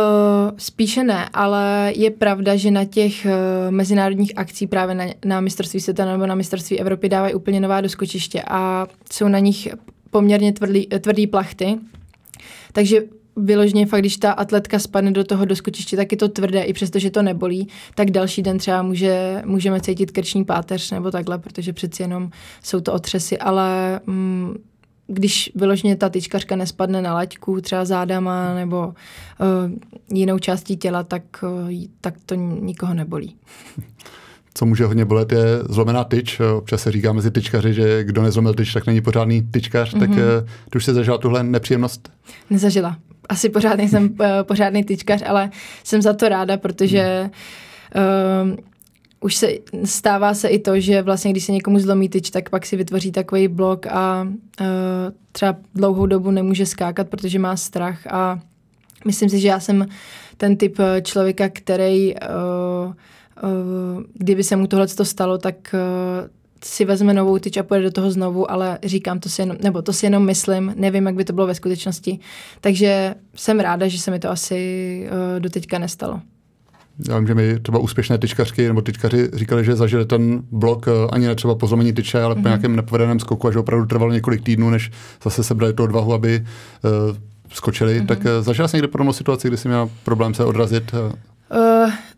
spíše 0.57 1.03
ne, 1.03 1.29
ale 1.33 1.93
je 1.95 2.11
pravda, 2.11 2.55
že 2.55 2.71
na 2.71 2.85
těch 2.85 3.25
uh, 3.25 3.31
mezinárodních 3.71 4.33
akcí 4.35 4.67
právě 4.67 4.95
na, 4.95 5.05
na 5.25 5.41
mistrovství 5.41 5.79
světa 5.79 6.05
nebo 6.05 6.25
na 6.25 6.35
mistrovství 6.35 6.79
Evropy 6.79 7.09
dávají 7.09 7.33
úplně 7.33 7.59
nová 7.59 7.81
doskočiště 7.81 8.43
a 8.47 8.87
jsou 9.11 9.27
na 9.27 9.39
nich 9.39 9.67
poměrně 10.11 10.53
tvrdý, 10.53 10.87
tvrdý 10.87 11.27
plachty. 11.27 11.77
Takže 12.73 13.01
vyloženě 13.35 13.85
fakt, 13.85 13.99
když 13.99 14.17
ta 14.17 14.31
atletka 14.31 14.79
spadne 14.79 15.11
do 15.11 15.23
toho 15.23 15.45
doskočiště, 15.45 15.97
tak 15.97 16.11
je 16.11 16.17
to 16.17 16.29
tvrdé, 16.29 16.63
i 16.63 16.73
přesto, 16.73 16.99
že 16.99 17.11
to 17.11 17.21
nebolí, 17.21 17.67
tak 17.95 18.11
další 18.11 18.41
den 18.41 18.57
třeba 18.57 18.81
může, 18.81 19.41
můžeme 19.45 19.81
cítit 19.81 20.11
krční 20.11 20.45
páteř 20.45 20.91
nebo 20.91 21.11
takhle, 21.11 21.37
protože 21.37 21.73
přeci 21.73 22.03
jenom 22.03 22.29
jsou 22.63 22.81
to 22.81 22.93
otřesy, 22.93 23.37
ale 23.37 23.99
mm, 24.05 24.55
když 25.07 25.51
vyloženě 25.55 25.95
ta 25.95 26.09
tyčkařka 26.09 26.55
nespadne 26.55 27.01
na 27.01 27.13
laťku, 27.13 27.61
třeba 27.61 27.85
zádama 27.85 28.53
nebo 28.55 28.87
uh, 28.87 30.15
jinou 30.17 30.39
částí 30.39 30.77
těla, 30.77 31.03
tak, 31.03 31.23
uh, 31.43 31.71
tak 32.01 32.13
to 32.25 32.35
nikoho 32.35 32.93
nebolí. 32.93 33.35
Co 34.53 34.65
může 34.65 34.85
hodně 34.85 35.05
bolet, 35.05 35.31
je 35.31 35.45
zlomená 35.69 36.03
tyč. 36.03 36.39
Občas 36.39 36.81
se 36.81 36.91
říká 36.91 37.13
mezi 37.13 37.31
tyčkaři, 37.31 37.73
že 37.73 38.03
kdo 38.03 38.21
nezlomil 38.21 38.53
tyč, 38.53 38.73
tak 38.73 38.85
není 38.85 39.01
pořádný 39.01 39.41
tyčkař. 39.41 39.93
Mm-hmm. 39.93 39.99
Tak 39.99 40.09
uh, 40.09 40.15
ty 40.69 40.77
už 40.77 40.85
jsi 40.85 40.93
zažila 40.93 41.17
tuhle 41.17 41.43
nepříjemnost? 41.43 42.11
Nezažila. 42.49 42.97
Asi 43.29 43.49
pořád 43.49 43.75
nejsem 43.75 44.03
uh, 44.03 44.25
pořádný 44.43 44.83
tyčkař, 44.83 45.21
ale 45.25 45.49
jsem 45.83 46.01
za 46.01 46.13
to 46.13 46.29
ráda, 46.29 46.57
protože 46.57 47.29
uh, 47.95 48.55
už 49.19 49.35
se 49.35 49.47
stává 49.85 50.33
se 50.33 50.47
i 50.47 50.59
to, 50.59 50.79
že 50.79 51.01
vlastně 51.01 51.31
když 51.31 51.43
se 51.43 51.51
někomu 51.51 51.79
zlomí 51.79 52.09
tyč, 52.09 52.29
tak 52.29 52.49
pak 52.49 52.65
si 52.65 52.77
vytvoří 52.77 53.11
takový 53.11 53.47
blok 53.47 53.87
a 53.87 54.27
uh, 54.61 54.67
třeba 55.31 55.55
dlouhou 55.75 56.05
dobu 56.05 56.31
nemůže 56.31 56.65
skákat, 56.65 57.09
protože 57.09 57.39
má 57.39 57.55
strach 57.55 58.07
a 58.07 58.39
myslím 59.05 59.29
si, 59.29 59.39
že 59.39 59.47
já 59.47 59.59
jsem 59.59 59.85
ten 60.37 60.57
typ 60.57 60.77
člověka, 61.01 61.49
který 61.49 62.15
uh, 62.15 62.93
kdyby 64.13 64.43
se 64.43 64.55
mu 64.55 64.67
tohle 64.67 64.87
stalo, 64.87 65.37
tak 65.37 65.55
uh, 65.73 66.27
si 66.65 66.85
vezme 66.85 67.13
novou 67.13 67.39
tyč 67.39 67.57
a 67.57 67.63
půjde 67.63 67.83
do 67.83 67.91
toho 67.91 68.11
znovu, 68.11 68.51
ale 68.51 68.79
říkám 68.83 69.19
to 69.19 69.29
si 69.29 69.41
jenom, 69.41 69.57
nebo 69.63 69.81
to 69.81 69.93
si 69.93 70.05
jenom 70.05 70.25
myslím, 70.25 70.73
nevím, 70.77 71.05
jak 71.05 71.15
by 71.15 71.25
to 71.25 71.33
bylo 71.33 71.47
ve 71.47 71.55
skutečnosti. 71.55 72.19
Takže 72.61 73.15
jsem 73.35 73.59
ráda, 73.59 73.87
že 73.87 73.99
se 73.99 74.11
mi 74.11 74.19
to 74.19 74.29
asi 74.29 75.09
uh, 75.11 75.39
doteďka 75.39 75.79
nestalo. 75.79 76.21
Já 77.09 77.17
vím, 77.17 77.27
že 77.27 77.35
mi 77.35 77.59
třeba 77.59 77.79
úspěšné 77.79 78.17
tyčkařky 78.17 78.67
nebo 78.67 78.81
tyčkaři 78.81 79.29
říkali, 79.33 79.65
že 79.65 79.75
zažili 79.75 80.05
ten 80.05 80.43
blok 80.51 80.87
eh, 80.87 80.91
ani 81.11 81.27
ne 81.27 81.35
třeba 81.35 81.55
po 81.55 81.67
zlomení 81.67 81.93
tyče, 81.93 82.21
ale 82.21 82.35
mm-hmm. 82.35 82.37
po 82.37 82.41
mhm. 82.41 82.49
nějakém 82.49 82.75
nepovedeném 82.75 83.19
skoku 83.19 83.47
a 83.47 83.51
že 83.51 83.59
opravdu 83.59 83.85
trvalo 83.85 84.11
několik 84.11 84.43
týdnů, 84.43 84.69
než 84.69 84.91
zase 85.23 85.43
sebrali 85.43 85.73
tu 85.73 85.83
odvahu, 85.83 86.13
aby 86.13 86.39
uh, 86.39 87.17
skočili. 87.53 88.01
Mm-hmm. 88.01 88.05
Tak 88.05 88.19
uh, 88.19 88.25
zažila 88.39 88.67
jsi 88.67 88.77
někde 88.77 88.87
podobnou 88.87 89.13
situaci, 89.13 89.47
kdy 89.47 89.57
jsi 89.57 89.67
měla 89.67 89.89
problém 90.03 90.33
se 90.33 90.45
odrazit? 90.45 90.93
Uh, 90.93 91.11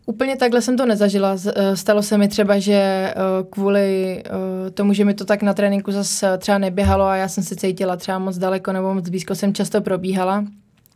úplně 0.06 0.38
takhle 0.38 0.62
jsem 0.62 0.78
to 0.78 0.86
nezažila. 0.86 1.38
Stalo 1.74 2.04
se 2.04 2.18
mi 2.18 2.28
třeba, 2.28 2.60
že 2.60 3.14
uh, 3.16 3.50
kvůli 3.50 4.24
uh, 4.26 4.70
tomu, 4.70 4.94
že 4.94 5.06
mi 5.06 5.14
to 5.14 5.26
tak 5.26 5.42
na 5.42 5.54
tréninku 5.54 5.92
zase 5.92 6.38
třeba 6.38 6.58
neběhalo 6.58 7.06
a 7.06 7.16
já 7.16 7.28
jsem 7.28 7.44
se 7.44 7.56
cítila 7.56 7.96
třeba 7.96 8.20
moc 8.20 8.38
daleko 8.38 8.72
nebo 8.72 8.94
moc 8.94 9.10
blízko, 9.10 9.36
jsem 9.36 9.54
často 9.54 9.82
probíhala 9.82 10.46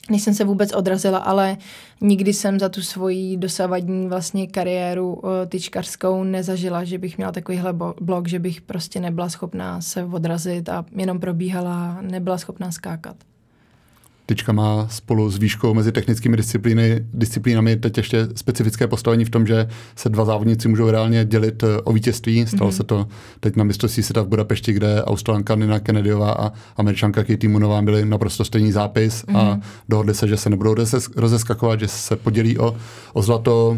než 0.09 0.21
jsem 0.23 0.33
se 0.33 0.43
vůbec 0.43 0.73
odrazila, 0.73 1.17
ale 1.17 1.57
nikdy 2.01 2.33
jsem 2.33 2.59
za 2.59 2.69
tu 2.69 2.81
svoji 2.81 3.37
dosavadní 3.37 4.07
vlastně 4.07 4.47
kariéru 4.47 5.13
uh, 5.13 5.29
tyčkařskou 5.47 6.23
nezažila, 6.23 6.83
že 6.83 6.97
bych 6.97 7.17
měla 7.17 7.31
takovýhle 7.31 7.73
blok, 8.01 8.27
že 8.27 8.39
bych 8.39 8.61
prostě 8.61 8.99
nebyla 8.99 9.29
schopná 9.29 9.81
se 9.81 10.03
odrazit 10.03 10.69
a 10.69 10.85
jenom 10.95 11.19
probíhala, 11.19 11.97
nebyla 12.01 12.37
schopná 12.37 12.71
skákat. 12.71 13.15
Tyčka 14.29 14.51
má 14.51 14.87
spolu 14.91 15.29
s 15.29 15.37
výškou 15.37 15.73
mezi 15.73 15.91
technickými 15.91 16.37
disciplíny, 16.37 17.05
disciplínami 17.13 17.75
teď 17.75 17.97
ještě 17.97 18.27
specifické 18.35 18.87
postavení 18.87 19.25
v 19.25 19.29
tom, 19.29 19.47
že 19.47 19.67
se 19.95 20.09
dva 20.09 20.25
závodníci 20.25 20.67
můžou 20.67 20.89
reálně 20.89 21.25
dělit 21.25 21.63
eh, 21.63 21.81
o 21.83 21.93
vítězství. 21.93 22.45
Stalo 22.47 22.71
mm-hmm. 22.71 22.75
se 22.75 22.83
to 22.83 23.07
teď 23.39 23.55
na 23.55 23.63
mistrovství 23.63 24.03
světa 24.03 24.21
v 24.21 24.27
Budapešti, 24.27 24.73
kde 24.73 25.03
Australanka 25.03 25.55
Nina 25.55 25.79
Kennedyová 25.79 26.31
a 26.31 26.51
Američanka 26.77 27.23
Katie 27.23 27.49
Moonová 27.49 27.81
byli 27.81 28.05
naprosto 28.05 28.45
stejný 28.45 28.71
zápis 28.71 29.25
mm-hmm. 29.25 29.37
a 29.37 29.43
mhm. 29.43 29.61
dohodli 29.89 30.13
se, 30.13 30.27
že 30.27 30.37
se 30.37 30.49
nebudou 30.49 30.75
rozeskakovat, 31.15 31.79
že 31.79 31.87
se 31.87 32.15
podělí 32.15 32.57
o, 32.57 32.75
o 33.13 33.21
zlato 33.21 33.77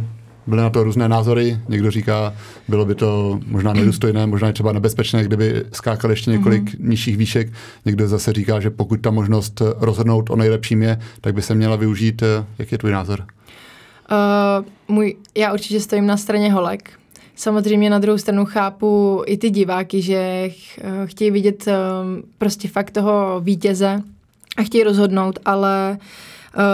byly 0.49 0.61
na 0.61 0.69
to 0.69 0.83
různé 0.83 1.09
názory. 1.09 1.59
Někdo 1.69 1.91
říká, 1.91 2.33
bylo 2.67 2.85
by 2.85 2.95
to 2.95 3.39
možná 3.47 3.73
nedůstojné, 3.73 4.27
možná 4.27 4.49
i 4.49 4.53
třeba 4.53 4.71
nebezpečné, 4.71 5.23
kdyby 5.23 5.65
skákal 5.71 6.11
ještě 6.11 6.31
několik 6.31 6.63
mm-hmm. 6.63 6.89
nižších 6.89 7.17
výšek. 7.17 7.53
Někdo 7.85 8.07
zase 8.07 8.33
říká, 8.33 8.59
že 8.59 8.69
pokud 8.69 9.01
ta 9.01 9.11
možnost 9.11 9.61
rozhodnout 9.77 10.29
o 10.29 10.35
nejlepším 10.35 10.83
je, 10.83 10.99
tak 11.21 11.33
by 11.33 11.41
se 11.41 11.55
měla 11.55 11.75
využít. 11.75 12.23
Jak 12.59 12.71
je 12.71 12.77
tvůj 12.77 12.91
názor? 12.91 13.19
Uh, 13.19 14.65
můj, 14.87 15.15
já 15.35 15.53
určitě 15.53 15.79
stojím 15.79 16.05
na 16.05 16.17
straně 16.17 16.53
holek. 16.53 16.91
samozřejmě 17.39 17.89
na 17.89 17.99
druhou 17.99 18.17
stranu 18.17 18.45
chápu 18.45 19.23
i 19.25 19.37
ty 19.37 19.49
diváky, 19.49 20.01
že 20.01 20.49
chtějí 21.05 21.31
vidět 21.31 21.65
prostě 22.37 22.67
fakt 22.67 22.91
toho 22.91 23.41
vítěze 23.43 24.01
a 24.57 24.63
chtějí 24.63 24.83
rozhodnout, 24.83 25.39
ale 25.45 25.97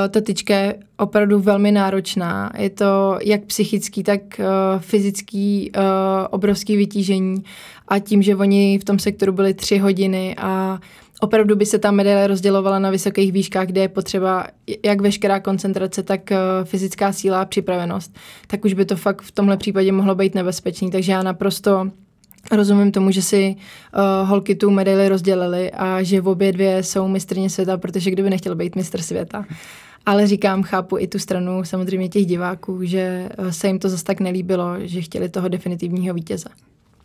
ta 0.09 0.21
tyčka 0.21 0.55
je 0.55 0.75
opravdu 0.97 1.39
velmi 1.39 1.71
náročná. 1.71 2.51
Je 2.57 2.69
to 2.69 3.19
jak 3.21 3.43
psychický, 3.43 4.03
tak 4.03 4.21
fyzický 4.79 5.71
obrovský 6.29 6.77
vytížení 6.77 7.43
a 7.87 7.99
tím, 7.99 8.21
že 8.21 8.35
oni 8.35 8.79
v 8.79 8.83
tom 8.83 8.99
sektoru 8.99 9.31
byli 9.31 9.53
tři 9.53 9.77
hodiny 9.77 10.35
a 10.37 10.79
opravdu 11.21 11.55
by 11.55 11.65
se 11.65 11.79
ta 11.79 11.91
medaile 11.91 12.27
rozdělovala 12.27 12.79
na 12.79 12.89
vysokých 12.89 13.31
výškách, 13.31 13.67
kde 13.67 13.81
je 13.81 13.89
potřeba 13.89 14.47
jak 14.85 15.01
veškerá 15.01 15.39
koncentrace, 15.39 16.03
tak 16.03 16.31
eh, 16.31 16.37
fyzická 16.63 17.13
síla 17.13 17.41
a 17.41 17.45
připravenost, 17.45 18.15
tak 18.47 18.65
už 18.65 18.73
by 18.73 18.85
to 18.85 18.95
fakt 18.95 19.21
v 19.21 19.31
tomhle 19.31 19.57
případě 19.57 19.91
mohlo 19.91 20.15
být 20.15 20.35
nebezpečný. 20.35 20.91
Takže 20.91 21.11
já 21.11 21.23
naprosto 21.23 21.91
Rozumím 22.51 22.91
tomu, 22.91 23.11
že 23.11 23.21
si 23.21 23.55
uh, 23.55 24.29
holky 24.29 24.55
tu 24.55 24.71
medaili 24.71 25.09
rozdělili 25.09 25.71
a 25.71 26.03
že 26.03 26.21
v 26.21 26.27
obě 26.27 26.51
dvě 26.51 26.83
jsou 26.83 27.07
mistrně 27.07 27.49
světa, 27.49 27.77
protože 27.77 28.11
kdyby 28.11 28.29
nechtěl 28.29 28.55
být 28.55 28.75
mistr 28.75 29.01
světa. 29.01 29.45
Ale 30.05 30.27
říkám, 30.27 30.63
chápu 30.63 30.97
i 30.97 31.07
tu 31.07 31.19
stranu 31.19 31.63
samozřejmě 31.63 32.09
těch 32.09 32.25
diváků, 32.25 32.83
že 32.83 33.29
eh, 33.37 33.53
se 33.53 33.67
jim 33.67 33.79
to 33.79 33.89
zase 33.89 34.03
tak 34.03 34.19
nelíbilo, 34.19 34.75
že 34.79 35.01
chtěli 35.01 35.29
toho 35.29 35.47
definitivního 35.47 36.13
vítěze. 36.13 36.49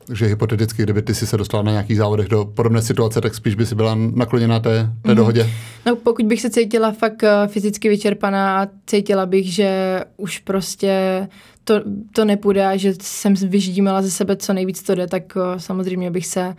Takže 0.07 0.27
hypoteticky, 0.27 0.83
kdyby 0.83 1.03
ty 1.03 1.15
si 1.15 1.27
se 1.27 1.37
dostala 1.37 1.63
na 1.63 1.71
nějakých 1.71 1.97
závodech 1.97 2.29
do 2.29 2.45
podobné 2.45 2.83
situace, 2.83 3.21
tak 3.21 3.35
spíš 3.35 3.55
by 3.55 3.67
si 3.67 3.75
byla 3.75 3.95
nakloněna 3.95 4.61
té, 4.61 4.91
té 5.03 5.11
mm. 5.11 5.17
dohodě? 5.17 5.51
No 5.87 5.97
pokud 5.97 6.27
bych 6.27 6.41
se 6.41 6.51
cítila 6.51 6.93
fakt 6.93 7.23
eh, 7.23 7.49
fyzicky 7.49 7.89
vyčerpaná 7.89 8.63
a 8.63 8.69
cítila 8.87 9.27
bych, 9.27 9.55
že 9.55 10.01
už 10.17 10.39
prostě 10.39 11.29
to, 11.65 11.75
to 12.13 12.25
nepůjde 12.25 12.67
a 12.67 12.77
že 12.77 12.95
jsem 13.03 13.35
vyždímala 13.35 14.03
ze 14.03 14.11
sebe 14.11 14.37
co 14.37 14.53
nejvíc 14.53 14.83
to 14.83 14.95
jde, 14.95 15.07
tak 15.07 15.23
eh, 15.37 15.61
samozřejmě 15.61 16.11
bych 16.11 16.27
se 16.27 16.55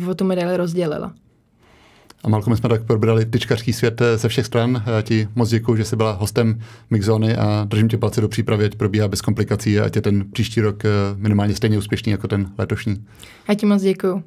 uh, 0.00 0.08
o 0.08 0.14
tu 0.14 0.24
medaili 0.24 0.56
rozdělila. 0.56 1.12
A 2.24 2.28
Malko, 2.28 2.50
my 2.50 2.56
jsme 2.56 2.68
tak 2.68 2.84
probrali 2.84 3.26
tyčkařský 3.26 3.72
svět 3.72 4.00
eh, 4.00 4.18
ze 4.18 4.28
všech 4.28 4.46
stran. 4.46 4.82
Já 4.86 5.02
ti 5.02 5.28
moc 5.34 5.50
děkuji, 5.50 5.76
že 5.76 5.84
jsi 5.84 5.96
byla 5.96 6.12
hostem 6.12 6.60
Mixzony 6.90 7.36
a 7.36 7.64
držím 7.68 7.88
tě 7.88 7.98
palce 7.98 8.20
do 8.20 8.28
přípravy, 8.28 8.64
ať 8.64 8.74
probíhá 8.74 9.08
bez 9.08 9.20
komplikací 9.20 9.80
a 9.80 9.84
ať 9.84 9.96
je 9.96 10.02
ten 10.02 10.24
příští 10.32 10.60
rok 10.60 10.84
eh, 10.84 10.88
minimálně 11.16 11.54
stejně 11.54 11.78
úspěšný 11.78 12.12
jako 12.12 12.28
ten 12.28 12.50
letošní. 12.58 13.04
Já 13.48 13.54
ti 13.54 13.66
moc 13.66 13.82
děkuji. 13.82 14.22